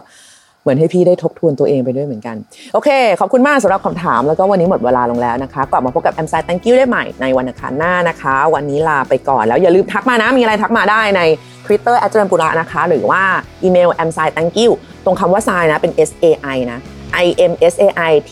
[0.63, 2.37] เหมือนให้พี่ได้ทบทวนตัวเองไปด้วยเหมือนกัน
[2.73, 2.89] โอเค
[3.21, 11.21] ขอบคุณมากสำหรับคำถามแล้วก็วันนี้หมดเวลาลงแล้วนะคะ กลับมาพบกับแอมไซต์ thank you ได้ใหม่ในวันอังคารหน้านะคะ วันนี้ลาไปก่อนแล้วอย่าลืมทักมานะ มีอะไรทักมาได้ใน
[11.67, 13.23] Twitter แอดเจรันปุระนะคะ หรือว่า
[13.63, 14.71] อีเมล a m s i thank you
[15.05, 16.79] ตรงคำว่า sign นะเป็น S A I นะ
[17.25, 18.31] I M S A I T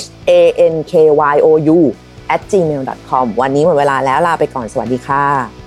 [0.00, 0.32] H A
[0.72, 0.92] N K
[1.34, 1.78] Y O U
[2.34, 5.61] at gmail.com วันนี้หมดเวลาแล้วลาไปก่อนสวัสดีค่ะ